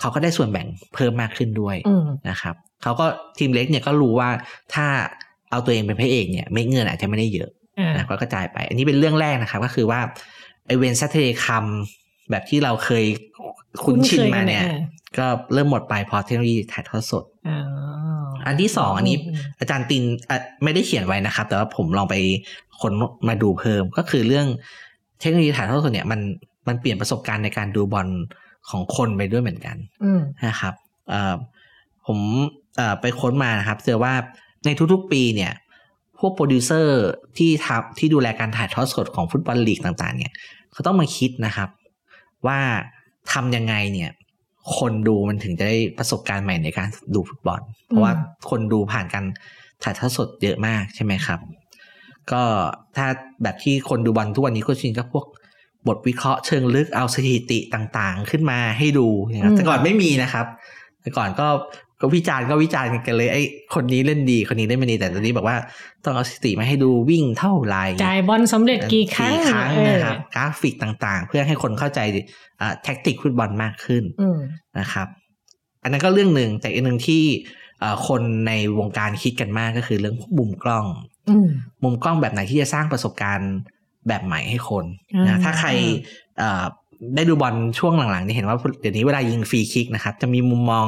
[0.00, 3.06] เขาก็ได้ส่วนแบ่งเพิ่มมากขึ้นด้วยอืมนะครับเขาก็
[3.38, 4.28] ทีมเล็กเนี่ยก็รู้ว่า
[4.74, 4.86] ถ้า
[5.50, 10.00] เอาตัวเองเป็นพระเอกเนี่ยเม็ดเงินอาจจะไม่ได้เยอะอ่านะก็กระจายไป อันนี้เป็นเรื่องแรกนะครับ ก็คือว่า
[10.66, 11.66] ไอ When Saturday Comes
[12.30, 13.04] แบบที่เราเคย
[13.84, 14.64] คุ้นชินมาเนี่ย
[15.18, 17.60] ก็เริ่มหมดไปเพราะเทคโนโลยีถ่ายทอดสดอ่า
[18.46, 22.16] อันที่สองอันนี้อืมอาจารย์ตินอะไม่ได้เขียนไว้นะครับ แต่ว่าผมลองไป
[22.80, 22.92] ค้น
[23.28, 24.46] มาดูเพิ่มก็คือเรื่อง
[25.20, 26.20] เทคโนโลยีถ่ายทอดสดเนี่ยมัน
[26.68, 28.08] มันเปลี่ยนประสบการณ์ในการดูบอล
[28.70, 30.74] ของคนไปด้วยเหมือนกันอืมนะครับ
[31.08, 31.34] เอ่อ
[32.06, 32.18] ผม
[32.76, 34.14] เอ่อไปค้นมานะครับเจอว่า
[34.64, 35.52] ในทุกๆปีเนี่ย
[36.18, 36.98] พวกโปรดิวเซอร์
[37.36, 40.32] ที่ทำที่ดูแลการถ่ายทอดสดของฟุตบอลลีกต่าง ๆ เนี่ย
[40.72, 41.68] เขาต้องมาคิดนะครับ
[42.46, 42.58] ว่า
[43.32, 44.10] ทำยังไงเนี่ย
[44.78, 48.12] คนดูมันถึงจะได้ประสบการณ์ใหม่ในการดูฟุตบอล เพราะว่า
[48.50, 49.24] คนดูผ่านการ
[49.82, 51.40] ถ่ายทอดสดเยอะมากใช่ไหมครับ
[52.32, 52.42] ก็
[52.96, 53.06] ถ้า
[53.42, 55.26] แบบที่คนดูบอลทุกวันนี้ก็ชินก็พวก
[55.88, 60.46] บทวิเคราะห์เชิงลึกเอาสถิติต่างๆ ขึ้นมาให้ดูนะครับแต่ก่อนไม่มีนะครับ
[61.00, 61.48] แต่ก่อนก็
[62.02, 63.42] ก็วิจารณ์ก็วิจารณ์กันเลยไอ้
[63.74, 65.56] คนนี้เล่นดีคนนี้เล่นไม่ดีแต่ตอนนี้บอกว่า
[66.04, 72.00] ต้องเอาสถิติมาให้ดูวิ่งเท่าไหร่จ่ายบอลสำเร็จกี่ครั้งครั้งเออนะครับกราฟิกต่างๆ เพื่อให้คนเข้าใจ
[72.60, 74.38] อ่าแท็กติกฟุตบอลมากขึ้นอืม
[74.78, 75.08] นะครับ
[75.82, 77.22] อันนั้นก็เรื่องหนึ่งแต่อีกหนึ่งที่
[77.80, 80.86] เอ่อคนในวงการคิดกันมากก็คือเรื่องมุมกล้อง
[81.28, 81.48] อืม
[81.82, 83.52] มุมกล้องแบบไหนที่จะสร้างประสบการณ์
[84.08, 84.84] แบบใหม่ให้คน
[85.14, 85.68] อ่านะถ้าใคร
[86.38, 86.64] เอ่อ
[87.14, 90.86] ได้ดูบอลช่วงหลังๆนี่เห็นว่าเดี๋ยวนี้เวลายิงฟรีคิกนะครับ จะมีมุมมอง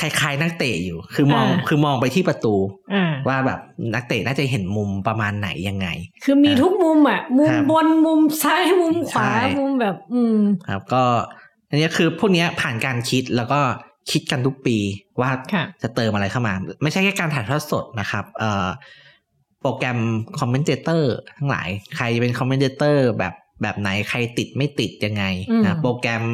[0.00, 2.54] คล้ายๆ นักเตะอยู่ คือมองคือมองไปที่ประตู
[2.94, 3.60] อ่าว่าแบบ
[3.94, 5.88] นักเตะน่าจะเห็นมุมประมาณไหนยังไง
[6.24, 11.04] คือมีทุกมุมอะ มุมครับบนมุมซ้ายมุมขวาใช่มุมแบบ อืมครับ ก็
[11.68, 13.60] อันนี้คือพวกเนี้ยผ่านการคิดแล้วก็
[14.10, 14.78] คิดกันทุกปี
[15.20, 18.66] ว่าค่ะจะเติมอะไรเข้ามา ไม่ใช่แค่การถ่ายทอดสดนะครับ เอ่อ
[19.60, 20.00] โปรแกรม
[20.38, 26.24] commentator ทั้งหลาย ใครเป็น commentator แบบแบบไหนใครติดไม่ติดยังไงอืมนะโปรแกรม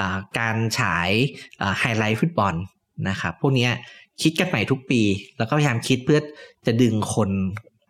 [0.00, 1.10] อ่าการฉาย
[1.80, 2.54] ไฮไลท์ฟุตบอล
[3.08, 3.72] นะครับ พวกเนี้ย
[4.22, 5.00] คิดกันใหม่ทุกปี
[5.38, 6.20] แล้วก็พยายามคิดเพื่อ
[6.66, 7.30] จะดึงคน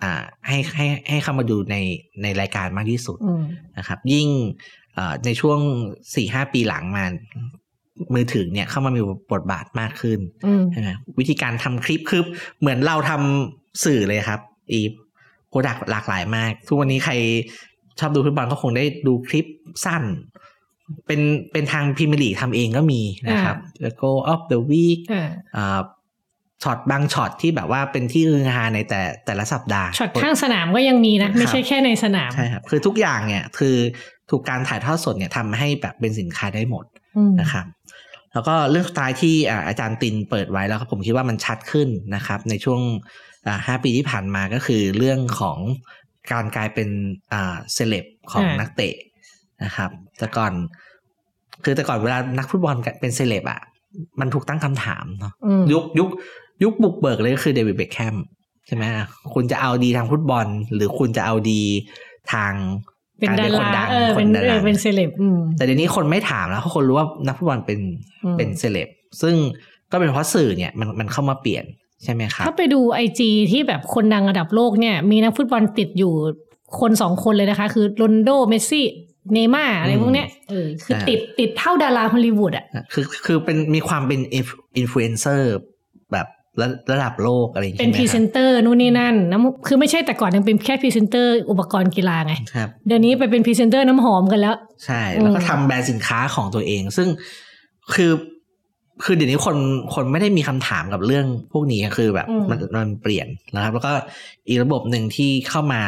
[0.02, 1.76] อ่าให้ให้ให้เข้ามาดูใน
[2.22, 3.42] ในรายการมากที่สุดอืม
[3.78, 4.28] นะครับ ยิ่ง
[4.94, 5.59] เอ่อในช่วง
[6.14, 7.04] สี่ห้าปีหลังมา
[8.14, 9.00] มือถือเนี่ยเข้ามามี
[9.32, 12.22] บทบาทมากขึ้นอืมใช่ไหมวิธีการทำคลิปคือ
[12.61, 14.40] เหมือนเราทำสื่อเลยครับ
[14.72, 14.80] อี
[15.48, 17.14] product หลากหลายมาก ทุกวันนี้ใคร
[17.98, 19.46] ชอบดูฟุตบอลก็คงได้ดูคลิป
[19.84, 20.02] สั้น
[21.07, 21.20] เป็น
[21.53, 25.80] เป็นทางพรีเมียร์ลีกทำเองก็มีนะครับ The Goal of the Week อ่าอ่า
[26.62, 33.76] ช็อตบางช็อตที่แบบว่าเป็นที่ฮือฮาในแต่แต่ละสัปดาห์ช็อตข้างสนามก็ยังมีนะ ไม่ใช่แค่ในสนามใช่ครับคือทุกอย่างเนี่ย คือ
[34.30, 36.84] ถูกการถ่ายทอดสดเนี่ยทำให้แบบเป็นสินค้าได้หมด
[37.16, 37.66] อืมนะครับ
[38.32, 42.80] แล้วก็เรื่องสุดท้ายที่อ่าอาจารย์ตินเปิดไว้แล้วครับผมคิดว่ามันชัดขึ้นนะครับ ในช่วง
[43.47, 45.59] อ่าห้าปีที่ผ่านมาก็คือเรื่องของ
[46.32, 46.89] การกลายเป็น
[47.32, 48.95] อ่าเซเลบของอ่านันักเตะ
[49.64, 50.52] นะครับ แต่ก่อน
[51.64, 53.60] คือแต่ก่อนเวลานักฟุตบอลเป็นเซเลบอะ
[54.20, 56.08] มันถูกตั้งคำถามเนาะอืมยุคยุค
[56.62, 58.16] ยุคบุกเบิกเลยก็คือเดวิดเบคแคม
[58.66, 58.84] ใช่ไหม
[59.34, 61.60] คุณจะเอาดีทางฟุตบอล หรือคุณจะเอาดี
[62.32, 62.52] ทาง
[63.20, 67.78] เป็นการดาเป็นคนราดังเออคเป็นนดัเอองเป็นเซเลบอืมแต่เดี๋ยวนี้คนไม่ถามแล้วเพราะคนรู้ว่านักฟุตบอลเป็น
[68.24, 68.88] อืมเป็นเซเลบ
[69.22, 69.34] ซึ่ง
[69.92, 71.64] ก็เป็นเพราะสื่อเนี่ยมันมันเข้ามาเปลี่ยน
[72.04, 76.12] ใช่ไหมครับถ้าไปดูไอจีที่แบบคนดังระดับโลกเนี่ย มีนักฟุตบอลติดอยู่
[76.80, 78.86] คนสองคนเลยนะคะ คือโรนลโดเมสซี่
[79.32, 85.48] เนย์ม่าร์อะไรพวกเนี้ยเออคือติดติดเท่าดาราฮอลลีวูดอะคือคือเป็นมีความเป็นอินฟลูเอนเซอร์
[86.12, 86.26] แบบ
[86.60, 97.08] ระระดับโลกอะไรอย่างเป็เงี้นยพรีเซนเตอร์นู่นนี่นั่นน้ำคือไม่ใช่แต่ก่อนยังเป็นแค่พรีเซนเตอร์อุปกรณ์กีฬาไงครับเดี๋ยวนี้ไปเป็นพรีเซนเตอร์น้ำหอมกันแล้ว ใช่ แล้วก็อืมทำแบรนด์สินค้าของตัวเอง ซึ่ง
[97.94, 98.12] คือ
[99.04, 99.56] คือเดี๋ยวนี้คน
[99.94, 103.92] คนไม่ได้มีคำถามกับเรื่องพวกนี้คือแบบมันมันเปลี่ยนนะครับ แล้วก็
[104.48, 105.82] อีกระบบหนึ่งที่เข้ามา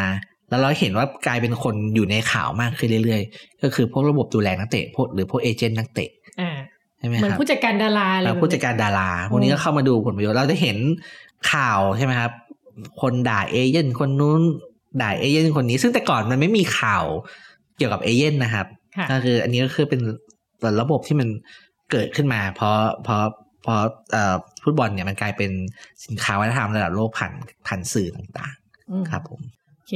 [0.50, 6.50] แล้วเราเห็นว่ากลายเป็นคนอยู่ในข่าวมากขึ้นเรื่อยๆ ก็คือพวกระบบดูแลนักเตะพวกหรือพวกเอเจนต์นักเตะอ่า
[6.98, 10.76] ใช่ไหมเหมือนครับผู้จัดการดาราอะไรแล้วแบบผู้จัดเนี้ยการดาราพวกนี้ก็เข้ามาดูผลประโยชน์เราจะเห็น
[11.52, 12.32] ข่าวใช่ไหมครับ
[13.00, 14.40] คนด่าเอเย่นคนนู้น
[15.02, 17.04] ด่าเอเย่นคนนี้ ซึ่งแต่ก่อนมันไม่มีข่าว
[17.76, 20.00] เกี่ยวกับเอเย่นนะครับค่ะก็คืออันนี้ก็คือเป็น
[20.80, 21.28] ระบบที่มัน
[21.90, 23.22] เกิดขึ้นมา เพราะเพราะ
[23.62, 23.80] เพราะ
[24.12, 25.50] เอ่อฟุตบอลเนี่ยมันกลายเป็น
[26.04, 27.32] สินค้าวัฒนธรรมระดับโลกผ่าน
[27.66, 28.54] ผ่านสื่อต่าง
[28.90, 29.92] อืมๆครับผมโอเค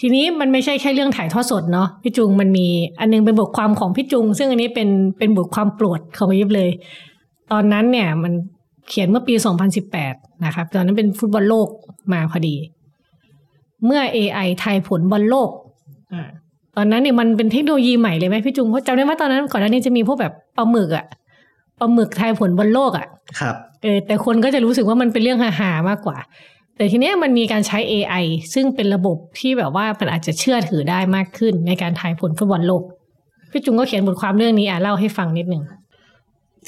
[0.00, 2.66] ทีนี้มันไม่ใช่แค่เรื่องถ่ายทอดสดเนาะพี่จุงมันมี
[3.00, 4.88] อันนึงเป็นบทความของพี่จุง ซึ่งอันนี้เป็น
[5.18, 6.70] เป็นบทความโปรดของยิบเลย
[7.52, 8.32] ตอนนั้นเนี่ยมัน
[8.88, 9.34] เขียนเมื่อปี
[9.88, 11.68] 2018 นะครับ ตอนนั้นเป็นฟุตบอลโลก
[12.12, 12.56] มาพอดี
[13.84, 15.50] เมื่อ AI ทายผลบอลโลก
[16.12, 16.28] อ่า
[16.76, 21.06] ตอนนั้นเนี่ยมันเป็นเทคโนโลยีใหม่เลยไหมพี่จุงเพราะจำได้ว่าตอนนั้นก่อนหน้านี้จะมีพวกแบบปลาหมึกอะ
[21.80, 23.06] ปลาหมึกทายผลบอลโลกอะ
[23.40, 26.16] ครับเออแต่คนก็จะรู้สึกว่ามันเป็นเรื่องฮาๆมากกว่า
[26.78, 28.24] แต่ทีนี้มันมีการใช้ AI
[28.54, 32.82] ซึ่งเป็นระบบที่แบบว่ามันอาจจะเชื่อถือได้มากขึ้นในการทายผลฟุตบอลโลก
[33.50, 35.62] พี่จุงก็เขียนบทความเรื่องนี้อะเล่าให้ฟังนิดหนึ่ง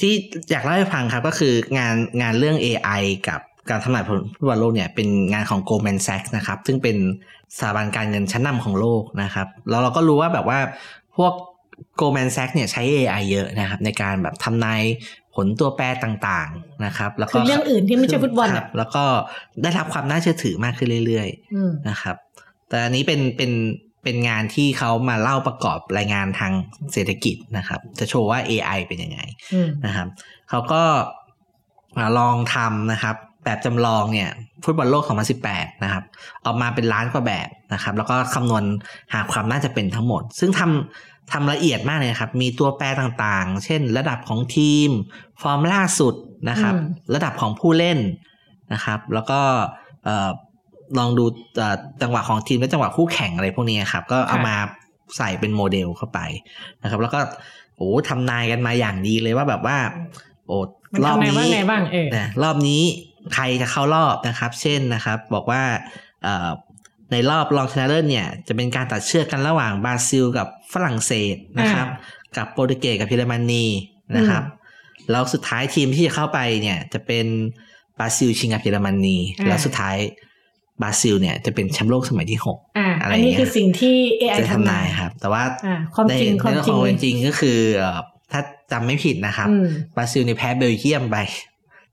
[0.00, 0.12] ที่
[0.50, 3.40] อยากเล่าให้ฟังครับก็คืองานงานเรื่อง AI กับ
[3.70, 6.96] การทำนายผลฟุตบอลโลกเนี่ยเป็นงานของ Goldman Sachs นะครับ ซึ่งเป็น
[7.58, 10.58] สถาบันการเงินชั้นนำของโลกนะครับ แล้วเราก็รู้ว่าแบบว่า
[11.16, 11.32] พวก
[12.00, 14.82] Goldman Sachs เนี่ยใช้ AI เยอะนะครับในการแบบทำนาย
[15.34, 19.04] ผลตัวแปรต่างๆนะครับ แล้วก็คือเรื่องอื่นที่ไม่ใช่ฟุตบอลคอะรับแล้วก็
[19.62, 22.16] ได้รับความน่าเชื่อถือมากขึ้นเรื่อยอืมๆนะครับ
[22.68, 23.52] แต่อันนี้เป็นเป็น
[24.04, 26.52] เป็นงานที่เขามาเล่าประกอบรายงานทาง
[26.92, 29.20] เศรษฐกิจนะครับ จะโชว์ว่า AI เป็นยังไง
[29.54, 30.08] อืมนะครับ
[30.48, 30.82] เขาก็
[31.98, 34.30] อ่าลองทำนะครับ แบบจำลองเนี่ย
[34.64, 35.04] ฟุตบอลโลก
[35.42, 36.04] 2018 นะครับ
[36.44, 38.64] ออกมาเป็นล้านกว่าแบบนะครับ แล้วก็คำนวณ
[39.12, 44.90] หาความน่าจะเป็นทั้งหมด ซึ่งทำ ทำละเอียดมากเลยครับ มีตัวแปรต่างๆ เช่น ระดับของทีม
[45.42, 46.14] ฟอร์มล่าสุด
[46.50, 47.98] นะครับอืมระดับของผู้เล่น
[48.72, 49.40] นะครับ แล้วก็
[50.04, 50.30] เอ่อ
[50.98, 51.24] ลองดู
[51.56, 54.56] เอ่อจังหวะของทีมและจังหวะคู่แข่งอะไรพวกนี้ครับ ก็เอามา
[55.16, 56.20] ใส่เป็นโมเดลเข้าไป
[56.82, 57.20] นะครับ แล้วก็
[57.76, 59.78] โอ้ทำนายกันมาอย่างดีเลยว่าแบบว่า
[60.46, 60.56] โอ้
[60.92, 62.82] มันรอบทำไงนี้บ้างไงบ้างเออนะรอบนี้
[63.34, 65.62] ใครจะเข้ารอบนะครับ เช่นนะครับ บอกว่า
[66.22, 66.50] เอ่อ
[67.12, 71.86] ในรอบรองชนะเลิศเนี่ยจะเป็นการตัดเชือกกันระหว่างบราซิล กับฝรั่งเศสนะครับ
[72.36, 73.66] กับโปรตุเกสกับเยอรมนี
[74.16, 74.42] นะครับ
[75.10, 77.26] แล้วสุดท้ายทีมที่จะเข้าไปเนี่ยจะเป็น
[77.98, 79.96] บราซิลชิงกับเยอรมนีอ่าแล้วสุดท้าย
[80.82, 87.98] บราซิลเนี่ยจะเป็นแชมป์โลกสมัยที่หกอ่าอะไรอันนี้เงี้ยคือสิ่งที่ AI จะทำทำนานายยครับ แต่ว่าอ่าความจริงในความเรื่องจริขงองเลยจริงก็คือเอ่อ
[88.32, 88.40] ถ้า
[88.72, 91.16] จำไม่ผิดนะครับอืมบราซิลในแพ้เบลเยียมไป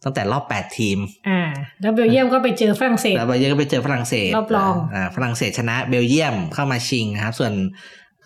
[0.04, 1.42] ตั้งแต่รอบ 8 ทีม อ่า
[1.82, 7.54] แล้วเบลเยียมก็ไปเจอฝรั่งเศส แล้วเบลเยียมก็ไปเจอฝรั่งเศส รอบรอง อ่า ฝรั่งเศสชนะเบลเยียมเข้ามาชิงนะครับ ส่วน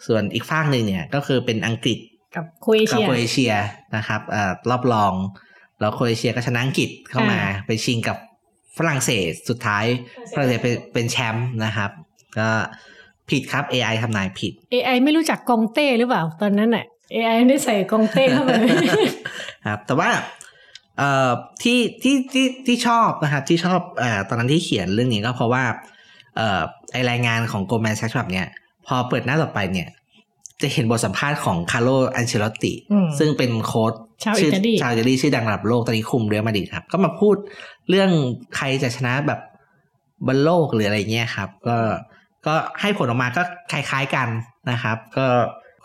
[0.07, 1.97] ส่วนอีกฝั่งหนึ่งเนี่ยก็คือเป็นอังกฤษ
[2.35, 3.53] กับโครเอกับเชียโครเอเชีย
[3.95, 5.13] นะครับ อ่า รอบรอง
[5.79, 8.17] แล้วโครเอเชียก็ชนะอังกฤษเข้ามาอ่าไปชิงกับ
[8.77, 9.85] ฝรั่งเศส สุดท้าย
[10.33, 11.91] ฝรั่งเศสเป็นเป็นแชมป์นะครับ
[12.39, 12.49] ก็
[13.29, 18.51] ผิดครับ AI ทำนายผิด AI ไม่รู้จักกองเต้หรือเปล่าตอนนั้นอะ AI ไม่ได้ใส่กองเต้เข้าไป
[19.67, 20.09] ครับ แต่ว่า
[21.01, 21.31] เอ่อ
[21.63, 25.63] ที่ที่ที่ที่ชอบนะครับที่ชอบเอ่อตอนนั้นที่เขียนเรื่องนี้ก็เพราะว่า
[26.37, 28.47] เอ่อไอรายงานของ Goldman Sachs แบบเนี้ย
[28.87, 29.89] พอเปิดหน้าต่อไปเนี่ย
[30.61, 33.93] จะเห็นบทสัมภาษณ์ของคาร์โลอันเชลอตติอืมซึ่งเป็นโค้ช
[34.23, 37.35] ชาวอิตาลีชาวอิตาลีชื่อดังระดับโลกตอนนี้คุมเรอัลมาดริดครับ ก็มาพูด
[37.89, 38.09] เรื่อง
[38.55, 39.39] ใครจะชนะแบบ
[40.27, 41.77] บอลโลกหรืออะไรเงี้ยครับ ก็
[42.45, 44.27] ก็ให้ผลออกมาก็คล้ายๆกัน
[44.71, 45.25] นะครับ ก็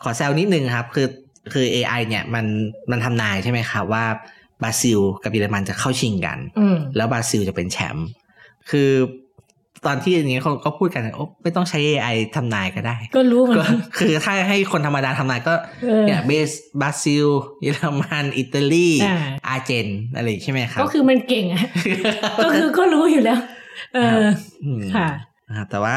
[0.03, 1.09] ขอแซวนิดนึงครับ คือ
[1.53, 2.47] คือ AI เนี่ยมัน
[2.91, 4.05] มันทำนายใช่ไหมครับว่า
[4.63, 8.07] บราซิลกับเยอรมันจะเข้าชิงกันอืมแล้วบราซิลจะเป็นแชมป์
[8.71, 8.91] คือ
[9.87, 15.55] ตอนที่อย่างนี้เขาก็พูดกันโอ้ไม่ต้องใช้ AI ทำนายก็ได้ ก็รู้เหมือนก็กันคือถ้าให้คนธรรมดาทำนายก็
[15.85, 16.51] เออเนี่ยเบส
[16.81, 17.27] บราซิล
[17.63, 19.17] เยอรมัน อิตาลีอ่า
[19.49, 19.87] อาร์เจน
[20.17, 21.65] อะไรใช่ไหมครับ ก็คือมันเก่งอะ
[22.45, 23.39] ก็คือก็รู้อยู่แล้ว
[23.95, 24.27] เออ
[24.81, 25.09] มค่ะ
[25.49, 25.97] นะครับแต่ว่า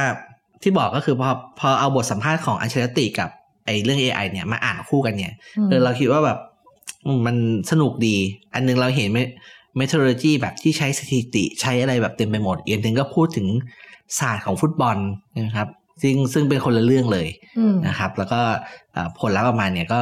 [0.62, 1.30] ที่บอกก็คือพอ
[1.60, 3.30] พอเอาบทสัมภาษณ์ของอันเชลอตติกับ
[3.66, 6.49] ไอ้เรื่อง AI เนี่ยมาอ่านคู่กันเนี่ยอืมเออเราคิดว่าแบบอื
[7.16, 7.36] มมัน
[7.72, 8.16] สนุกดี
[8.54, 9.10] อันหนึงเราเห็น
[9.76, 13.48] เมทร o โลจีแบบที่ใช้สถิติใช้อะไรแบบเต็มไปหมดอีกอันหนึ่งก็พูดถึง
[14.20, 14.98] ศาสตร์ของฟุตบอล
[15.46, 15.68] นะครับ
[16.02, 17.28] ซึ่งซึ่งเป็นคนละเรื่องเลย
[17.60, 18.42] อืมนะครับ แล้วก็
[18.94, 20.02] เอ่อผลลัพธ์ออกมาเนี่ยก็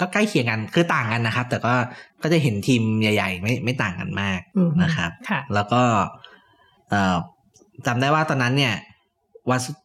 [0.00, 1.74] ก็ใกล้เคียงกันคือต่างกันนะครับ แต่ก็
[2.22, 5.82] ก็จะเห็นทีมใหญ่ ๆ ไม่ไม่ต่างกันมากอืมนะครับค่ะแล้วก็
[6.90, 7.16] เอ่อ
[7.86, 8.74] จำได้ว่าตอนนั้นเนี่ย
[9.50, 9.76] วันสุด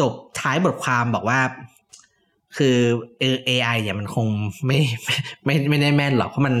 [0.00, 1.40] จบท้ายบทความบอกว่า
[2.56, 2.76] คือ
[3.18, 4.26] เอ AI เนี่ยมันคง
[4.66, 6.54] ไม่ไม่ไม่ไม่ได้แม่นหรอกเพราะมัน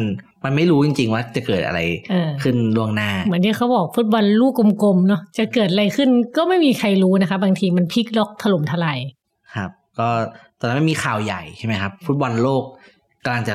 [0.44, 1.80] มันไม่รู้จริง ๆ ว่าจะเกิดอะไร
[2.10, 8.98] เออขึ้นล่วงหน้า เหมือนที่เขาบอกฟุตบอลลูกกลมๆเนาะจะเกิดอะไรขึ้นก็ไม่มีใครรู้นะคะ บางทีมันพลิกล็อกถล่มทลาย
[9.54, 10.08] ครับ ก็
[10.60, 12.62] ตอนนั้นมันมีข่าวใหญ่ใช่ไหมครับ ฟุตบอลโลก
[13.24, 13.54] กำลังจะ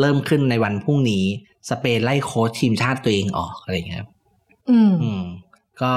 [0.00, 1.24] เริ่มขึ้นในวันพรุ่งนี้
[1.70, 4.08] สเปนไล่โค้ชทีมชาติตัวเองออกอะไรอย่างเงี้ยครับ
[4.70, 5.24] อืมอืม
[5.80, 5.90] ก็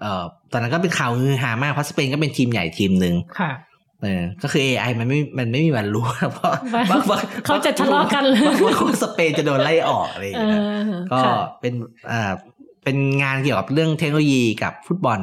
[0.00, 3.50] เอ่อตอนนั้นก็เป็นข่าวฮือฮามากเพราะสเปนก็เป็นทีมใหญ่ทีมหนึ่งค่ะ
[4.04, 6.52] เออก็คือ AI มันไม่ มันไม่มีวันรู้เพราะ
[6.90, 11.74] ว่าว่าเขาจะทะเลาะกันเลยว่าว่าว่าสเปนจะโดนไล่ออกอะไรอย่างเอเงี้ยอก็ค่ะเป็น
[12.10, 12.32] อ่า
[12.84, 15.20] เป็นงานเกี่ยวกับเรื่องเทคโนโลยีกับฟุตบอล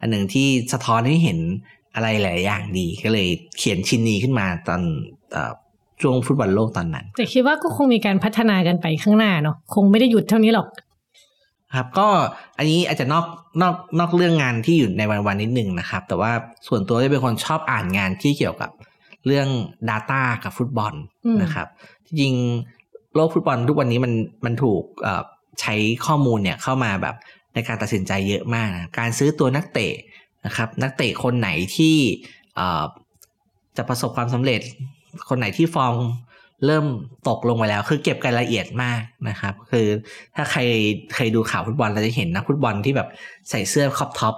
[0.00, 1.38] อันหนึ่งที่สะท้อนให้เห็น
[1.94, 3.28] อะไรหลายอย่างดีก็เลย
[3.58, 4.80] เขียนชิ้นนี้ขึ้นมาตอน
[5.32, 5.52] เอ่อ
[6.00, 10.66] ช่วงฟุตบอลโลกตอนนั้น แต่คิดว่าก็คงมีการพัฒนากันไปข้างหน้าเนาะคงไม่ได้หยุดเท่านี้หรอก
[11.76, 12.08] ครับก็
[12.58, 13.26] อันนี้อาจจะนอก
[13.62, 16.32] นอกนอกเรื่องงานที่อยู่ในวันวันๆนิดนึงนะครับ แต่ว่า
[16.68, 18.70] ส่วนตัวจะเป็นคนชอบอ่านงานที่เกี่ยวกับ
[19.26, 19.48] เรื่อง
[19.90, 20.94] Data กับฟุตบอล
[21.24, 21.68] อืมนะครับ
[22.06, 24.12] จริงๆโลกฟุตบอลทุกวันนี้มัน
[24.44, 25.22] มันถูกเอ่อ
[25.60, 25.74] ใช้
[26.06, 27.14] ข้อมูลเนี่ยเข้ามาแบบ
[27.54, 29.92] ในการตัดสินใจเยอะมากนะการซื้อตัวนักเตะ
[30.46, 31.96] นะครับ นักเตะคนไหนที่
[32.54, 32.84] เอ่อ
[33.76, 34.60] จะประสบความสำเร็จ
[35.28, 35.94] คนไหนที่ฟอร์ม
[36.66, 36.84] เริ่ม
[37.28, 39.86] ตกลงไปแล้ว คือเก็บรายละเอียดมากนะครับ คือ
[40.36, 40.60] ถ้าใคร
[41.14, 43.08] เคยดูข่าวฟุตบอลเราจะเห็นนักฟุตบอลที่แบบ
[43.50, 44.36] ใส่เสื้อ crop top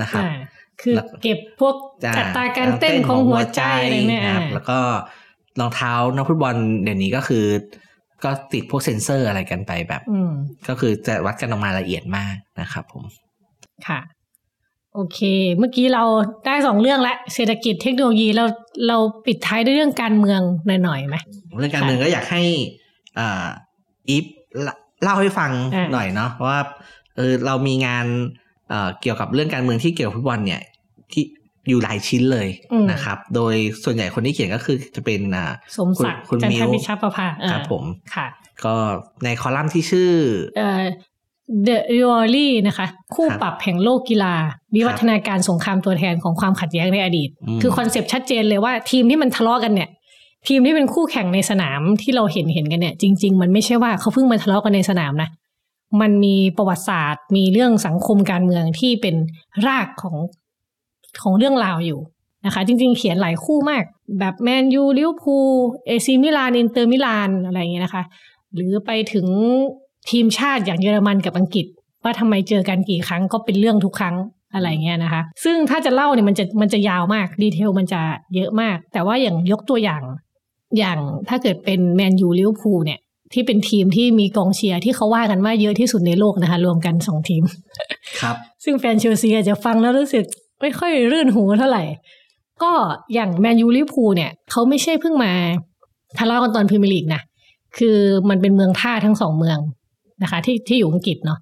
[0.00, 0.34] นะครับอ่า
[0.80, 1.74] คือแล้วเก็บพวก
[2.18, 4.78] อัตราการเต้นของหัวใจอะไรเนี่ยครับอ่าแล้วก็
[5.60, 7.44] รองเท้านักฟุตบอลเดี๋ยวนี้ก็คือ
[8.24, 10.32] ก็ติดพวกเซ็นเซอร์อะไรกันไปแบบอืม
[10.68, 13.04] ก็คือจะวัดกันออกมาละเอียดมากนะครับผม
[13.88, 14.00] ค่ะ
[14.94, 15.18] โอเค
[15.58, 16.04] เมื่อกี้เรา
[16.46, 18.44] ได้สองเรื่องละเศรษฐกิจเทคโนโลยีเรา
[18.88, 20.40] เราปิดท้ายด้วยเรื่องการเมือง
[20.84, 21.16] หน่อยๆไหม
[21.58, 22.42] เรื่องการเมืองก็อยากให้
[23.18, 23.46] อ่า
[24.08, 24.24] อีฟ
[25.02, 26.58] เล่าให้ฟังอ่าหน่อยเนาะว่า
[27.16, 28.06] เออเรามีงาน
[28.68, 30.60] เอ่อเกี่ยวกับเรื่องการเมืองที่เกี่ยวกับฟุตบอลเนี่ย
[31.12, 31.24] ที่
[31.68, 32.48] อยู่หลายชิ้นเลย
[32.92, 37.84] นะครับ โดยส่วนใหญ่คนที่เขียนก็คือจะเป็นอ่าสมศักดิ์คุณจันมิทววิชาประภาเออครับผม
[38.14, 38.26] ค่ะ
[38.64, 38.74] ก็
[39.24, 40.10] ในคอลัมน์ที่ชื่อ
[40.56, 40.82] เอ่อ
[41.66, 44.34] The r i o l y นะคะ คู่ครับปรับแห่งโลกกีฬา
[44.74, 49.88] วิวัฒนาการสงครามตัวแทนของความขัดแย้งในอดีตอืมคือ concept ชัดเจนเลยว่าทีมที่มันทะเลาะกันเนี่ย
[50.48, 55.28] ทีมที่เป็นคู่แข่งในสนามที่เราเห็นเห็นกันเนี่ย จริง ๆ มันไม่ใช่ว่าเขาเพิ่งมาทะเลาะกันในสนามนะ
[56.00, 59.16] มันมีประวัติศาสตร์ มีเรื่องสังคมการเมืองที่เป็น
[59.66, 60.16] รากของ
[61.22, 62.00] ของเรื่องราวอยู่
[62.46, 63.84] นะคะ จริง ๆ เขียนหลายคู่มาก
[64.18, 65.50] แบบแมนยูลิเวอร์พูล
[65.86, 68.04] เอซีมิลาน อินเตอร์มิลานอะไรอย่างเงี้ยนะคะ
[68.54, 69.26] หรือไปถึง
[70.10, 71.66] ทีมชาติอย่างเยอรมันกับอังกฤษ
[72.04, 74.16] ว่าทำไมเจอกันกี่ครั้งก็เป็นเรื่องทุกครั้ง
[74.54, 78.00] อะไรเงี้ยนะคะ ซึ่งถ้าจะเล่าเนี่ยมันจะมันจะยาวมาก detail มันจะ
[78.34, 80.02] เยอะมาก แต่ว่าอย่างยกตัวอย่าง
[80.78, 80.98] อย่าง
[81.28, 83.00] ถ้าเกิดเป็นแมนยูลิเวอร์พูลเนี่ย
[83.32, 87.42] ที่เป็นทีมที่มีกองเชียร์ที่เขาว่ากันว่าเยอะที่สุดในโลกนะคะ รวมกันสองทีม
[88.20, 90.24] ครับ ซึ่งแฟนเชลซีอาจจะฟังแล้วรู้สึก
[90.60, 91.84] ไม่ค่อยรื่นหูเท่าไหร่
[92.62, 92.72] ก็
[93.14, 95.32] อย่างแมนยูลิเวอร์พูลเนี่ยเขาไม่ใช่เพิ่งมา
[96.18, 97.22] ทะเลาะกันตอนพรีเมียร์ลีกนะ
[97.78, 97.96] คือ
[98.28, 99.58] มันเป็นเมืองท่าทั้งสองเมือง
[100.22, 101.38] นะคะ ที่ที่อยู่อังกฤษเนาะ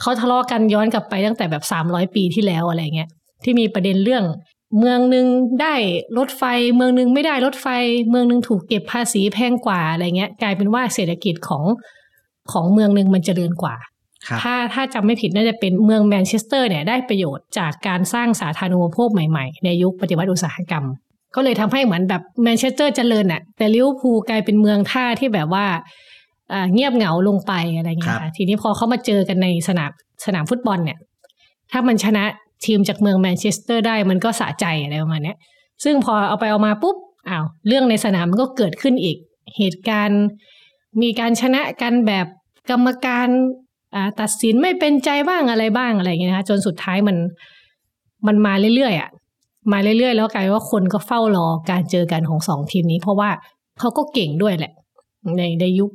[0.00, 3.08] เขาทะเลาะกันย้อนกลับไปตั้งแต่แบบสามร้อยปีที่แล้วอะไรเงี้ย
[3.44, 4.24] ที่มีประเด็นเรื่อง
[4.78, 5.26] เมืองหนึ่ง
[5.62, 5.74] ได้
[6.18, 6.42] รถไฟ
[6.76, 7.66] เมืองหนึ่งไม่ได้รถไฟ
[8.10, 11.64] เมืองหนึ่งถูกเก็บภาษีแพงกว่าอะไรเงี้ย กลายเป็นว่าเศรษฐกิจของ
[12.52, 13.76] ของเมืองหนึ่งมันเจริญกว่า
[14.26, 20.84] ครับถ้าถ้าจำไม่ผิดน่าจะเป็นเมืองแมนเชสเตอร์เนี่ยได้ประโยชน์จากการสร้างสาธารณูปโภคใหม่ๆ ในยุคปฏิวัติอุตสาหกรรม
[21.34, 25.84] ก็เลยทำให้เหมือนแบบแมนเชสเตอร์เจริญอะแต่ลิเวอร์พูลกลายเป็นเมืองท่าที่แบบว่าอ่า
[26.74, 29.90] เงียบเหงาลงไปอะไรเงี้ยครัค่ะบทีนี้พอเขามาเจอกันในสนาม
[30.24, 30.98] สนามฟุตบอลเนี่ย
[31.72, 32.24] ถ้ามันชนะ
[32.66, 35.36] ทีมจากเมืองแมนเชสเตอร์ได้มันก็สะใจอะไรประมาณเนี้ย
[35.84, 36.96] ซึ่งพอเอาไปเอามาปุ๊บ
[37.28, 39.16] อ้าวเรื่องในสนามมันก็เกิดขึ้นอีก
[39.56, 40.22] เหตุการณ์
[41.02, 42.26] มีการชนะกันแบบ
[42.70, 43.28] กรรมการ
[44.20, 47.16] ตัดสินไม่เป็นใจบ้างอะไรบ้างอะไรอย่างเงี้ยนะคะจนสุดท้ายมัน
[48.26, 49.10] มันมาเรื่อยๆอะ
[49.72, 53.30] มาเรื่อยๆ แล้วกลายว่าคนก็เฝ้ารอการเจอกันของสองทีมนี้ เพราะว่า
[53.78, 54.72] เขาก็เก่งด้วยแหละ
[55.36, 55.90] ในในยุค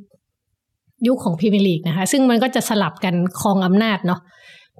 [1.06, 4.20] ยุคของพรีเมียร์ลีกนะคะ ซึ่งมันก็จะสลับกันครองอำนาจเนาะ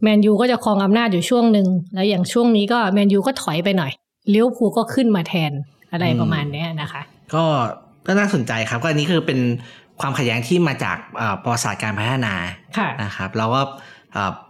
[0.03, 3.93] แมนยูก็จะครองอำนาจอยู่ช่วงหนึ่งแล้วอย่างช่วงนี้ก็แมนยูก็ถอยไปหน่อย
[4.31, 5.53] เลี้ยวภูก็ขึ้นมาแทน
[5.93, 7.03] อะไรประมาณนี้นะคะ
[7.35, 7.45] ก็
[8.07, 9.41] ก็น่าสนใจครับ ก็อันนี้คือเป็น
[10.01, 10.97] ความขัดแย้งที่มาจาก
[11.43, 13.63] ประวัติศาสตร์การพัฒนาะนะครับแล้วก็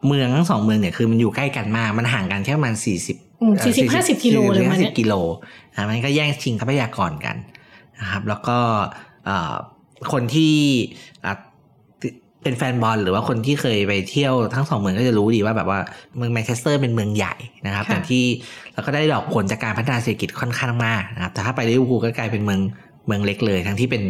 [0.07, 3.17] เมืองทั้งสองเมืองเนี่ยคือมันอยู่ใกล้กันมาก มันห่างกันแค่ประมาณสี่สิบ
[3.65, 5.15] สี่สิบห้าสิบกิโลเลยมันเนี่ยกิโล
[5.75, 7.37] นะมันก็แย่งชิงทรัพยากรกัน
[8.01, 8.59] นะครับ แล้วก็
[10.13, 10.55] คนที่
[12.43, 15.81] เป็นแฟนบอลหรือว่าคนที่เคยไปเที่ยวทั้งสองเมืองก็จะรู้ดีว่าแบบว่า
[16.17, 17.35] เมืองแมนเชสเตอร์เป็นเมืองใหญ่
[17.67, 18.25] นะครับแต่ที่
[18.75, 22.61] แล้วก็ได้ดอกผลจากการพัฒนาเศรษฐกิจค่อนข้างมากนะครับแต่ถ้าไปลิเวอร์พูลก็กลายเป็นเมือง
[23.07, 24.03] เมืองเล็กเลย ทั้งที่เป็น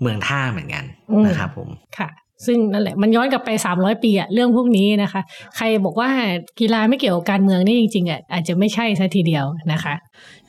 [0.00, 0.84] เมืองท่าเหมือนกัน
[1.26, 1.68] นะครับผม
[1.98, 2.08] ค่ะ
[2.46, 5.22] ซึ่งนั่นแหละมันย้อนกลับไปสามร้อยปีอะเรื่องพวกนี้นะคะ
[5.56, 6.08] ใครบอกว่า
[6.60, 9.94] กีฬาไม่เกี่ยวกับการเมืองนี่จริงๆอะอาจจะไม่ใช่ซะทีเดียวนะคะ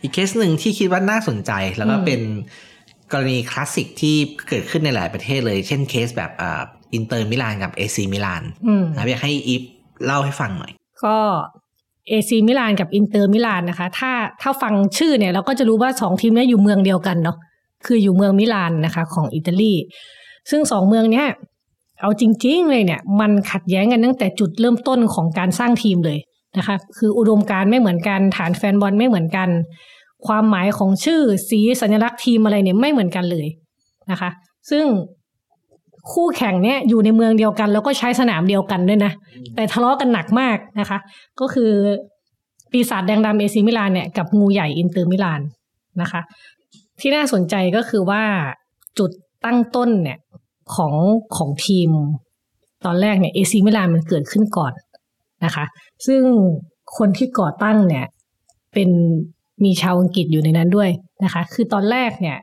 [0.01, 2.21] อีกเคสหนึ่งที่คิดว่าน่าสนใจแล้วก็เป็น
[3.11, 4.15] กรณีคลาสสิกที่
[4.49, 6.31] เกิดขึ้นในหลายประเทศเลย เช่นเคสแบบ
[6.93, 8.43] อินเตอร์มิลานกับเอซีมิลาน
[8.95, 9.63] นะอยากให้อีฟ
[10.05, 10.71] เล่าให้ฟังหน่อย
[11.03, 11.17] ก็
[12.09, 17.37] เอซีมิลานกับอินเตอร์มิลานนะคะ ถ้าถ้าฟังชื่อเนี่ยเราก็จะรู้ว่าสองทีมนี้อยู่เมืองเดียวกันเนาะ
[17.85, 19.73] คืออยู่เมืองมิลานนะคะของอิตาลี
[20.49, 21.27] ซึ่งสองเมืองเนี้ย
[22.01, 26.17] เอาจริง ๆ เลยเนี่ย มันขัดแย้งกันตั้งแต่จุดเริ่มต้นของการสร้างทีมเลย
[26.57, 29.49] นะคะ คืออุดมการณ์ไม่เหมือนกัน ฐานแฟนบอลไม่เหมือนกัน
[30.27, 33.47] ความหมายของชื่อสีสัญลักษณ์ทีมอะไรเนี่ยไม่เหมือนกันเลย
[34.11, 34.29] นะคะ
[34.69, 34.85] ซึ่ง
[36.11, 39.11] คู่แข่งเนี่ยอยู่ในเมืองเดียวกัน แล้วก็ใช้สนามเดียวกันด้วยนะ
[39.55, 40.97] แต่ทะเลาะกันหนักมากนะคะ
[41.39, 41.71] ก็คือ
[42.71, 45.41] ปีศาจแดงดำเอซีมิลานเนี่ยกับงูใหญ่อินเตอร์มิลาน
[46.01, 46.21] นะคะ
[46.99, 48.23] ที่น่าสนใจก็คือว่า
[48.99, 49.11] จุด
[49.45, 50.19] ตั้งต้นเนี่ย
[50.75, 50.93] ของ
[51.35, 51.89] ของทีม
[52.85, 54.73] ตอนแรกเนี่ยเอซีมิลานมันเกิดขึ้นก่อน
[55.45, 55.65] นะคะ
[56.05, 56.21] ซึ่ง
[56.97, 58.05] คนที่ก่อตั้งเนี่ย
[58.73, 58.89] เป็น
[59.63, 60.89] มีชาวอังกฤษอยู่ในนั้นด้วย
[61.23, 62.37] นะคะ คือตอนแรกเนี่ย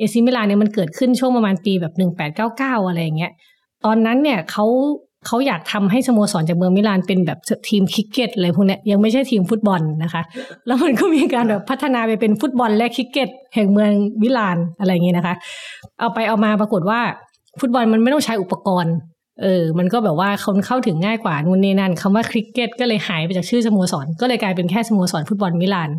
[0.00, 3.32] เอซีมิลานเนี่ยมันเกิดขึ้นช่วงประมาณปีแบบหนึ่งแปดเก้าเก้าอะไรอย่างเงี้ย
[3.84, 4.66] ตอนนั้นเนี่ยเขา
[5.26, 7.38] เขาอยากทำให้สโมสรจากเมืองมิลานเป็นแบบ
[7.68, 10.22] ทีมคริกเก็ตอะไรพวกนี้ยังไม่ใช่ทีมฟุตบอลนะคะ
[10.66, 13.90] แล้วมันก็มีการแบบพัฒนาไปเป็นฟุตบอลและคริกเก็ตแห่งเมือง
[14.22, 15.34] มิลานอะไรอย่างเงี้ยนะคะ
[16.00, 17.00] เอาไปเอามาปรากฏว่า
[17.60, 18.94] ฟุตบอลมันไม่ต้องใช้อุปกรณ์
[19.42, 25.90] เออมันก็แบบว่าคนเข้าถึงง่ายกว่านู่นนี่นั่นคำว่าคริกเก็ตก็เลยหายไปจากชื่อสโมสร ก็เลยกลายเป็นแค่สโมสรฟุตบอลมิลาน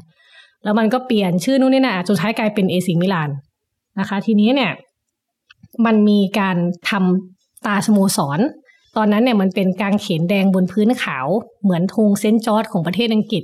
[0.64, 3.30] แล้วมันก็เปลี่ยนชื่อนู่นนี่นั่นจนท้ายกลายเป็นเอซีมิลาน
[4.00, 4.72] นะคะ ทีนี้เนี่ย
[5.86, 6.58] มันมีการ
[6.90, 8.40] ทำตราสโมสร
[8.98, 11.28] ตอนนั้นเนี่ยมันเป็นกางเขนแดงบนพื้นขาว
[11.64, 13.44] เหมือนธงเซนต์จอร์จของประเทศอังกฤษ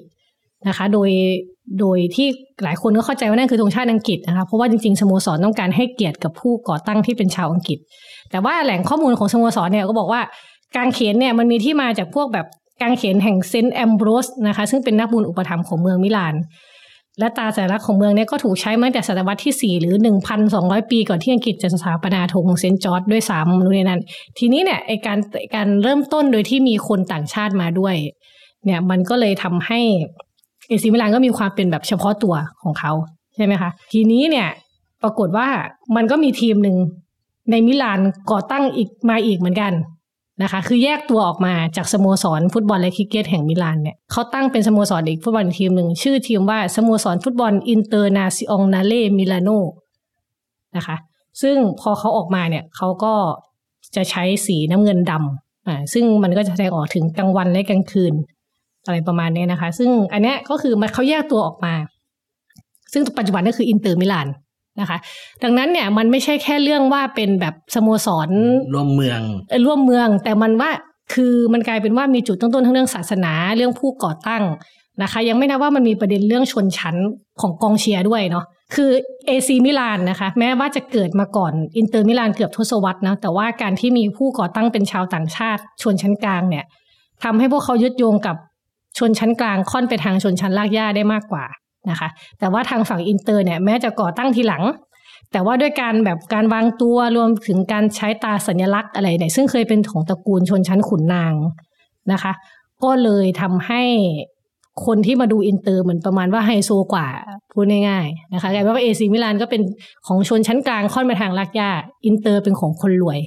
[0.67, 1.09] นะคะ โดย
[1.79, 2.27] โดยที่
[2.63, 7.79] หลายคนก็เข้าใจว่านั่นคือธงชาติอังกฤษนะคะเพราะว่าจริงๆสโมสรต้องการให้เกียรติกับผู้ก่อตั้งที่เป็นชาวอังกฤษ
[8.31, 10.21] แต่ว่าแหล่งข้อมูลของสโมสรเนี่ยก็บอกว่า
[10.75, 12.45] กางเขนเนี่ยมันมีที่มาจากพวกแบบ
[12.81, 16.35] กางเขนแห่งเซนต์แอมโบรสนะคะซึ่งเป็นนักบุญอุปถัมภ์ของเมืองมิลาน
[17.19, 19.95] และตราสัญลักษณ์ของเมืองนี้ก็ถูกใช้มาตั้งแต่ศตวรรษที่ 4 หรือ
[20.43, 24.01] 1,200 ปีก่อนที่อังกฤษจะสถาปนาธงเซนต์จอร์จด้วยซ้ำนู่นนี่นั่น
[24.37, 25.19] ทีนี้เนี่ยไอการ
[25.55, 27.95] การเริ่มต้นโดยที่มีคนต่างชาติมาด้วย
[28.65, 29.79] เนี่ยมันก็เลยทำให้
[30.67, 32.91] เอซีมิลานก็มีความเป็นแบบเฉพาะตัวของเขา
[33.35, 34.47] ใช่ไหมคะทีนี้เนี่ย
[35.03, 35.47] ปรากฏว่า
[35.95, 36.77] มันก็มีทีมหนึ่ง
[37.51, 37.99] ในมิลาน
[38.31, 39.73] ก่อตั้งอีกมาอีกเหมือนกัน
[40.43, 49.49] นะคะ คือแยกตัวออกมาจากสโมสรฟุตบอลและคริกเก็ตแห่งมิลานเนี่ยเขาตั้งเป็นสโมสรอีกฟุตบอลทีมหนึ่ง ชื่อทีมว่าสโมสรฟุตบอลอินเตอร์นาซิองนาเล่มิลานโน
[50.77, 50.97] นะคะ
[51.41, 53.13] ซึ่งพอเขาออกมาเนี่ยเขาก็
[53.95, 58.13] จะใช้สีน้ำเงินดำอ่าซึ่งมันก็จะแสดงออกถึงกลางวันและกลางคืน
[58.85, 61.73] อะไรประมาณนี้นะคะ ซึ่งอันนี้ก็คือมันเขาแยกตัวออกมา
[62.93, 64.27] ซึ่งปัจจุบันก็คืออินเตอร์มิลาน
[64.79, 64.97] นะคะ
[65.43, 68.29] ดังนั้นเนี่ยมันไม่ใช่แค่เรื่องว่าเป็นแบบสโมสร
[68.73, 69.21] ร่วมเมือง
[69.65, 70.71] ร่วมเมือง แต่มันว่า
[71.13, 74.43] คือมันกลายเป็นว่ามีจุดต้นๆทั้งเรื่องศาสนาเรื่องผู้ก่อตั้ง
[75.03, 76.95] นะคะ ยังไม่นับว่ามันมีประเด็นเรื่องชนชั้น
[77.41, 78.89] ของกองเชียร์ด้วยเนาะคือ
[79.27, 86.65] เอซีมิลานนะคะ แม้ว่าจะเกิดมาก่อนอินเตอร์มิลานเกือบทศวรรษนะแต่ว่าการที่มีผู้ก่อตั้งเป็นชาวต่างชาติ ชนชั้นกลางเนี่ย
[87.23, 88.35] ทำให้พวกเขายึดโยงกับ
[88.97, 91.45] ชนชั้นกลางค่อนไปทางชนชั้นรากหญ้าได้มากกว่า
[91.89, 92.09] นะคะ
[92.39, 94.63] แต่ว่าทางฝั่งอินเตอร์เนี่ยแม้จะก่อตั้งทีหลัง
[95.31, 101.33] แต่ว่าด้วยการแบบการวางตัวรวมถึงการใช้ตราสัญลักษณ์อะไรเนี่ยซึ่งเคยเป็นของตระกูลชนชั้นขุนนาง
[102.11, 102.33] นะคะ
[102.83, 103.83] ก็เลยทำให้
[104.85, 107.07] คนที่มาดูอินเตอร์เหมือนประมาณว่าไฮโซกว่า
[107.51, 109.61] พูดง่ายๆนะคะกลายเป็นว่าเอซีมิลานก็เป็น
[110.07, 111.69] ของชนชั้นกลางค่อนไปทางรากหญ้า
[112.05, 113.19] อินเตอร์เป็นของคนรวย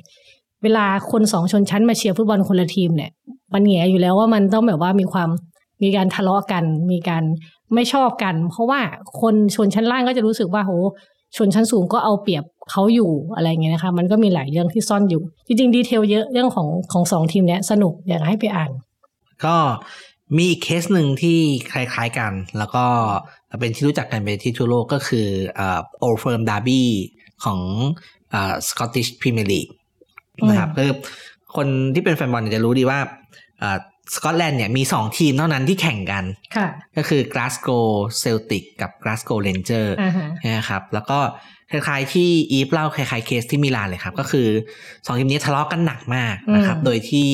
[0.63, 3.11] เวลาคนสองชนชั้นมาเชียร์ฟุตบอลคนละทีมเนี่ย
[3.55, 5.29] มันแน่อยู่แล้วว่ามันต้องแบบว่ามีความ
[5.83, 7.25] มีการทะเลาะกัน มีการ
[7.75, 8.81] ไม่ชอบกัน เพราะว่า
[9.21, 10.73] คนชนชั้นล่างก็จะรู้สึกว่าโห
[11.37, 18.71] ชนชั้นสูงก็เอาเปรียบเขาอยู่อะไรเงี้ยนะคะ มันก็มีหลายเรื่องที่ซ่อนอยู่ จริงๆ detail เยอะเรื่องของของสองทีมเนี้ยสนุกอยากให้ไปอ่าน
[19.45, 19.57] ก็
[20.37, 21.39] มีอีกเคสหนึ่งที่
[21.73, 22.85] คล้ายๆกัน แล้วก็
[23.61, 25.27] เป็นที่รู้จักกันไปที่ทั่วโลกก็คือ
[26.01, 26.89] Old Firm Derby
[27.45, 27.61] ของ
[28.69, 29.67] สกอตติชพรีเมียร์ลีก
[30.49, 30.91] นะครับคือ
[31.57, 32.99] คนที่เป็นแฟนบอลจะรู้ดีว่า
[34.15, 36.25] สกอตแลนด์เนี่ยมีสองทีมเท่านั้นที่แข่งกัน
[36.97, 37.69] ก็คือกลาสโกว์
[38.21, 39.95] เซลติกกับกลาสโกว์เรนเจอร์
[40.59, 41.19] นะครับแล้วก็
[41.71, 44.49] คล้ายๆที่อีฟเล่าคล้ายๆเคสที่มิลานเลยครับ ก็คือ
[45.07, 47.29] สองทีมนี้ทะเลาะกันหนักมากนะครับ โดยที่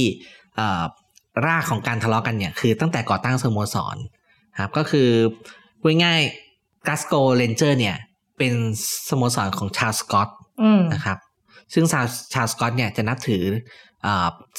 [1.46, 3.96] รากของการทะเลาะกันเนี่ยคือตั้งแต่ก่อตั้งสโมสร
[4.60, 5.08] ครับก็คือ
[5.80, 6.20] พูดง่าย
[6.86, 7.96] กลาสโกว์เรนเจอร์เนี่ย
[8.38, 8.52] เป็น
[9.08, 10.28] สโมสรของชาวสกอต
[10.94, 11.18] นะครับ
[11.74, 12.04] ซึ่งชาว
[12.34, 13.42] ชาวสกอตเนี่ยจะนับถือ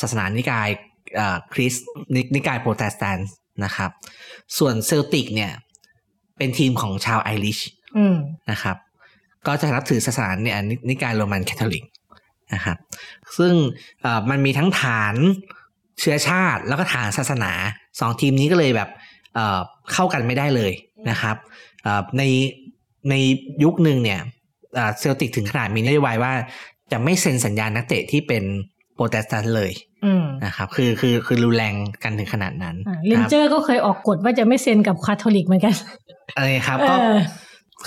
[0.02, 0.70] ศาสนานิกาย
[1.54, 1.88] คริสต์
[2.36, 3.32] นิกายโปรเตสแตนต์
[3.64, 3.92] นะครับ
[4.58, 5.52] ส่วนเซลติกเนี่ย
[6.38, 7.60] เป็นทีมของชาวไอริช
[8.52, 8.78] นะครับ
[9.48, 10.58] ก็จะนับถือศาสนาเนี่ย
[10.90, 11.84] นิกายโรมันคาทอลิก
[12.54, 12.78] นะครับ
[13.38, 13.54] ซึ่ง
[14.30, 15.16] มันมีทั้งฐาน
[16.00, 17.52] เชื้อชาติแล้วก็ฐานศาสนา
[18.00, 18.90] สองทีมนี้ก็เลยแบบ
[19.94, 20.74] เข้ากันไม่ได้เลย
[21.10, 21.36] นะครับ
[22.18, 22.24] ใน
[23.10, 23.14] ใน
[23.64, 24.20] ยุคหนึ่งเนี่ย
[25.00, 26.34] เซลติกถึงขนาดมีนโยบายว่า
[26.92, 28.44] จะไม่เซ็นสัญญานักเตะที่เป็น
[28.98, 29.72] โปรเตสแตนต์เลย
[30.46, 31.74] นะครับคือคือคือรุนแรง
[32.04, 32.76] กันถึงขนาดนั้น
[33.08, 35.76] เรนเจอร์ก็เคยออกกฎว่าจะไม่เซ็นกับคาทอลิกเหมือนกัน
[36.36, 36.96] อะไรครับก็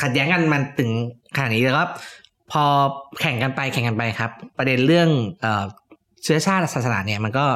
[0.00, 0.90] ขัดแย้งกันมันถึง
[1.36, 1.84] ขนาดนี้แล้วก็
[2.52, 2.64] พอ
[3.20, 5.08] แข่งกันไปแข่งกันไปครับ ประเด็นเรื่อง
[6.24, 7.46] เชื้อชาติศาสนาเนี่ยมันก็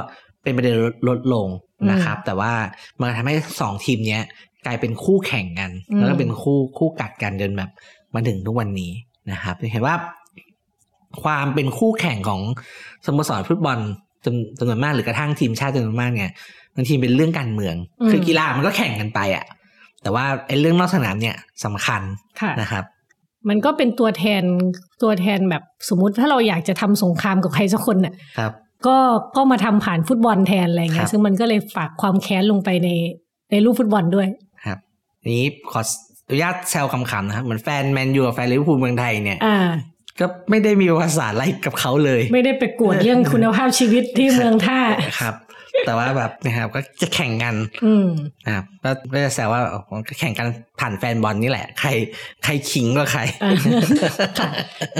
[0.43, 0.75] เป็นประเด็น
[1.09, 1.49] ลดลง
[1.91, 2.53] นะครับ แต่ว่า
[3.01, 4.23] มันทำให้สองทีมเนี้ย
[4.67, 7.71] กลายเป็นคู่แข่งกัน แล้วก็เป็นคู่คู่กัดกันจนแบบ
[8.15, 8.91] มาถึงทุกวันนี้
[9.33, 9.95] นะครับเห็นว่า
[11.23, 12.41] ความเป็นคู่แข่งของ
[13.07, 13.79] สโมสรฟุตบอล
[14.25, 16.33] จำจำนวนมากหรือกระทั่งทีมชาติจำนวนมากเนี่ย
[16.77, 17.75] บางทีเป็นเรื่องการเมือง
[18.11, 19.45] คือกีฬามันก็แข่งกันไปอะ
[20.03, 22.03] แต่ว่าไอ้เรื่องนอกสนามเนี่ยสำคัญ
[22.61, 22.85] นะครับ
[23.49, 24.43] มันก็เป็นตัวแทน
[25.03, 28.53] ตัวแทนแบบสมมุติถ้าเราอยากจะทำสงครามกับใครสักคนเนี่ยครับ
[28.87, 28.99] ก็
[29.37, 32.89] ก็มาทำผ่านฟุตบอลแทนอะไรเงี้ยซึ่งมันก็เลยฝากความแค้นลงไปใน
[33.51, 34.29] ในรูปฟุตบอลด้วย
[34.67, 34.79] ครับ
[35.37, 35.81] นี้ขอ
[36.29, 39.39] อนุญาตแซวขำๆนะครับเหมือนแฟนแมนยูกับแฟนลิเวอร์พูลเมืองไทยเนี่ย
[40.21, 44.81] ก็ไม่ได้มีภาษาอะไรกับเขาเลย ไม่ได้ไปกวดเรื่องคุณภาพชีวิตที่เมืองท่า
[45.21, 45.35] ครับ
[45.87, 47.55] แต่ว่าแบบนะครับก็จะแข่งกัน
[48.47, 48.65] นะครับ
[49.13, 49.61] ก็จะแซวว่า
[50.21, 50.47] แข่งกัน
[50.81, 51.89] ผ่านแฟนบอลนี่แหละ ใคร
[52.45, 53.21] ใครขิงก็ใคร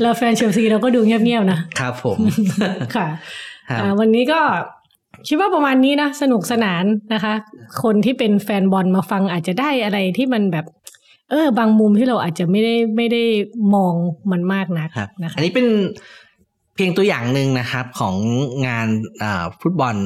[0.03, 2.19] แล้วแฟนเชลซีเราก็ดูเงียบๆนะครับผม
[2.97, 3.07] ค่ะ
[4.01, 4.41] วันนี้ก็
[5.29, 6.85] คิดว่าประมาณนี้นะ สนุกสนาน
[7.15, 7.35] นะคะ
[7.83, 10.67] คนที่เป็นแฟนบอลมาฟังอาจจะได้อะไรที่มันแบบ
[11.31, 13.23] เออ บางมุมที่เราอาจจะไม่ได้ไม่ได้
[13.75, 13.95] มอง
[14.33, 14.91] มันมากนัก
[15.23, 15.67] นะคะอันนี้เป็น
[16.75, 18.15] เพียงตัวอย่างหนึ่งนะครับของ
[18.67, 18.89] งาน
[19.61, 19.97] ฟุตบอล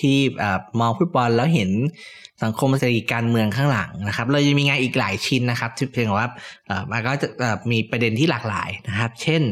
[0.00, 0.16] ที่
[0.80, 1.70] มองฟุตบอลแล้วเห็น
[2.42, 6.28] สังคมเศรษฐกิจการเมืองข้างหลังนะครับ เรายังมีงานอีกหลายชิ้นนะครับที่เพียงว่า
[6.90, 7.28] มันก็จะ
[7.70, 9.42] มีประเด็นที่หลากหลายนะครับ เช่น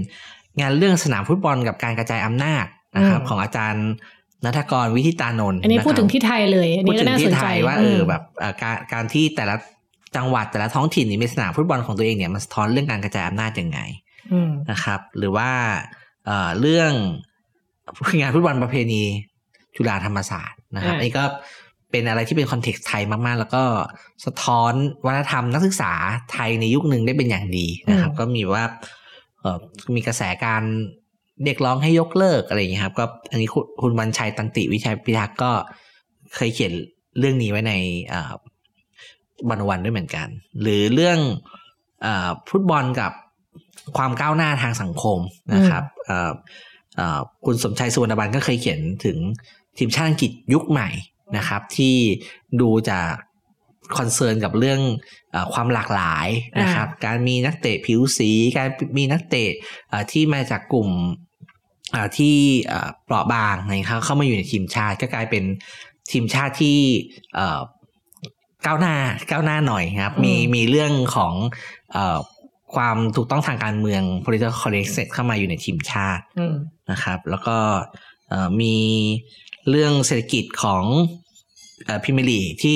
[0.61, 2.67] งานเรื่องสนามฟุตบอลกับการกระจายอำนาจ
[2.97, 3.87] นะครับ ของอาจารย์
[4.45, 8.23] นัทกรวิทิตานนท์อันนี้พูดถึงที่ไทยเลย อันนี้ก็น่าสนใจว่าเออแบบ
[8.63, 9.57] การการที่แต่ละ
[10.17, 13.81] จังหวัดแต่ละท้องถิ่นมีสนามฟุตบอลของตัวเองเนี่ยมันสะท้อนเรื่องการกระจายอำนาจยังไง
[14.71, 15.51] นะครับ หรือว่า
[16.61, 16.93] เรื่อง
[18.21, 19.03] งานฟุตบอลประเพณี
[19.77, 21.25] จุฬาธรรมศาสตร์นะครับอันนี้ก็
[21.91, 23.65] เป็นอะไรที่เป็นคอนเท็กซ์ไทยมากๆ แล้วก็
[24.27, 24.73] สะท้อน
[25.07, 25.93] วัฒนธรรมนักศึกษา
[26.33, 28.65] ไทยในยุคหนึ่งได้เป็นอย่างดีนะครับ ก็มีว่า
[29.95, 30.63] มีกระแสการ
[31.45, 33.49] เด็กร้องให้ยกเลิกอะไรอย่างนี้ครับก็อันนี้
[33.81, 35.51] คุณวันชัยตันติวิชัยพิทักษ์ก็
[36.35, 36.73] เคยเขียน
[37.19, 37.73] เรื่องนี้ไว้ใน
[39.51, 40.29] วันวันด้วยเหมือนกัน
[40.63, 41.19] หรือเรื่อง
[42.05, 42.07] อ
[42.51, 43.13] ฟุตบอลกับ
[43.97, 45.19] ความก้าวหน้าทางสังคม
[45.55, 45.85] นะครับ
[47.45, 49.19] คุณสมชัยสุวรรณบันก็เคยเขียนถึง
[49.79, 50.89] ทีมชาติอังกฤษยุคใหม่
[51.37, 51.97] นะครับ ที่
[52.61, 53.11] ดูจาก
[53.97, 54.81] คอนเซิร์นกับเรื่อง
[55.35, 56.29] อความหลากหลาย
[56.61, 58.69] นะครับ การมีนักเตะผิวสีการ
[58.99, 59.51] มีนักเตะ
[60.13, 60.89] ที่มาจากกลุ่ม
[62.19, 62.37] ที่
[63.05, 65.45] เปราะบางนะครับเข้ามาอยู่ในทีมชาติก็กลายเป็น
[66.13, 66.79] ทีมชาติที่
[68.67, 68.95] ก้าวหน้า
[69.31, 71.33] ก้าวหน้าหน่อยครับ มีมีเรื่องของ
[71.93, 72.19] เอ่อ
[72.75, 76.25] ความถูกต้องทางการเมือง political correctness เข้ามาอยู่ในทีมชาติ
[76.91, 77.57] นะครับ แล้วก็
[78.61, 78.77] มี
[79.71, 80.85] เรื่องเศรษฐกิจของ
[82.05, 82.75] พิมลีที่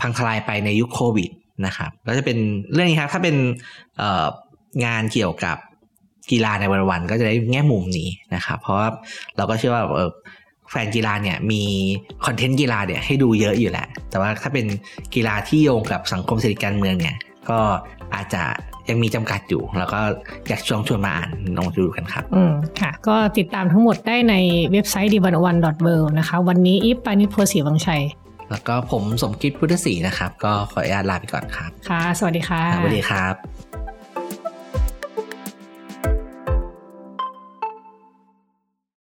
[0.00, 1.30] พังทลายไปในยุคโควิด
[1.66, 2.38] นะครับก็จะเป็น
[2.72, 3.36] เรื่องนี้ครับ ถ้าเป็น
[4.84, 5.56] งานเกี่ยวกับ
[6.30, 8.88] กีฬาในวันวันก็จะได้แง่มุมนี้นะครับ เพราะว่า
[9.36, 9.84] เราก็เชื่อว่า
[10.70, 11.62] แฟนกีฬาเนี่ยมี
[12.26, 14.66] คอนเทนต์กีฬาเนี่ยให้ดูเยอะอยู่แหละ แต่ว่าถ้าเป็น
[15.14, 17.16] กีฬาที่โยงกับสังคมเศรษฐกิจการเมืองเนี่ย
[17.50, 17.58] ก็
[18.14, 18.42] อาจจะ
[18.88, 20.00] ยังมีจำกัดอยู่ แล้วก็
[20.48, 24.34] อยากชวนชวนมาอ่านลองดูกันครับ อืมค่ะ ก็ติดตามทั้งหมดได้ใน
[24.72, 25.58] เว็บไซต์ d 1 1 w o r l
[26.02, 28.02] d นะคะ วันนี้อีฟปานิพโพสีวังชัย
[28.50, 33.77] แล้วก็ผมสมคิดพุทธศรีนะครับ ก็ขออนุญาตลาไปก่อนครับ ค่ะ สวัสดีค่ะ สวัสดีครับ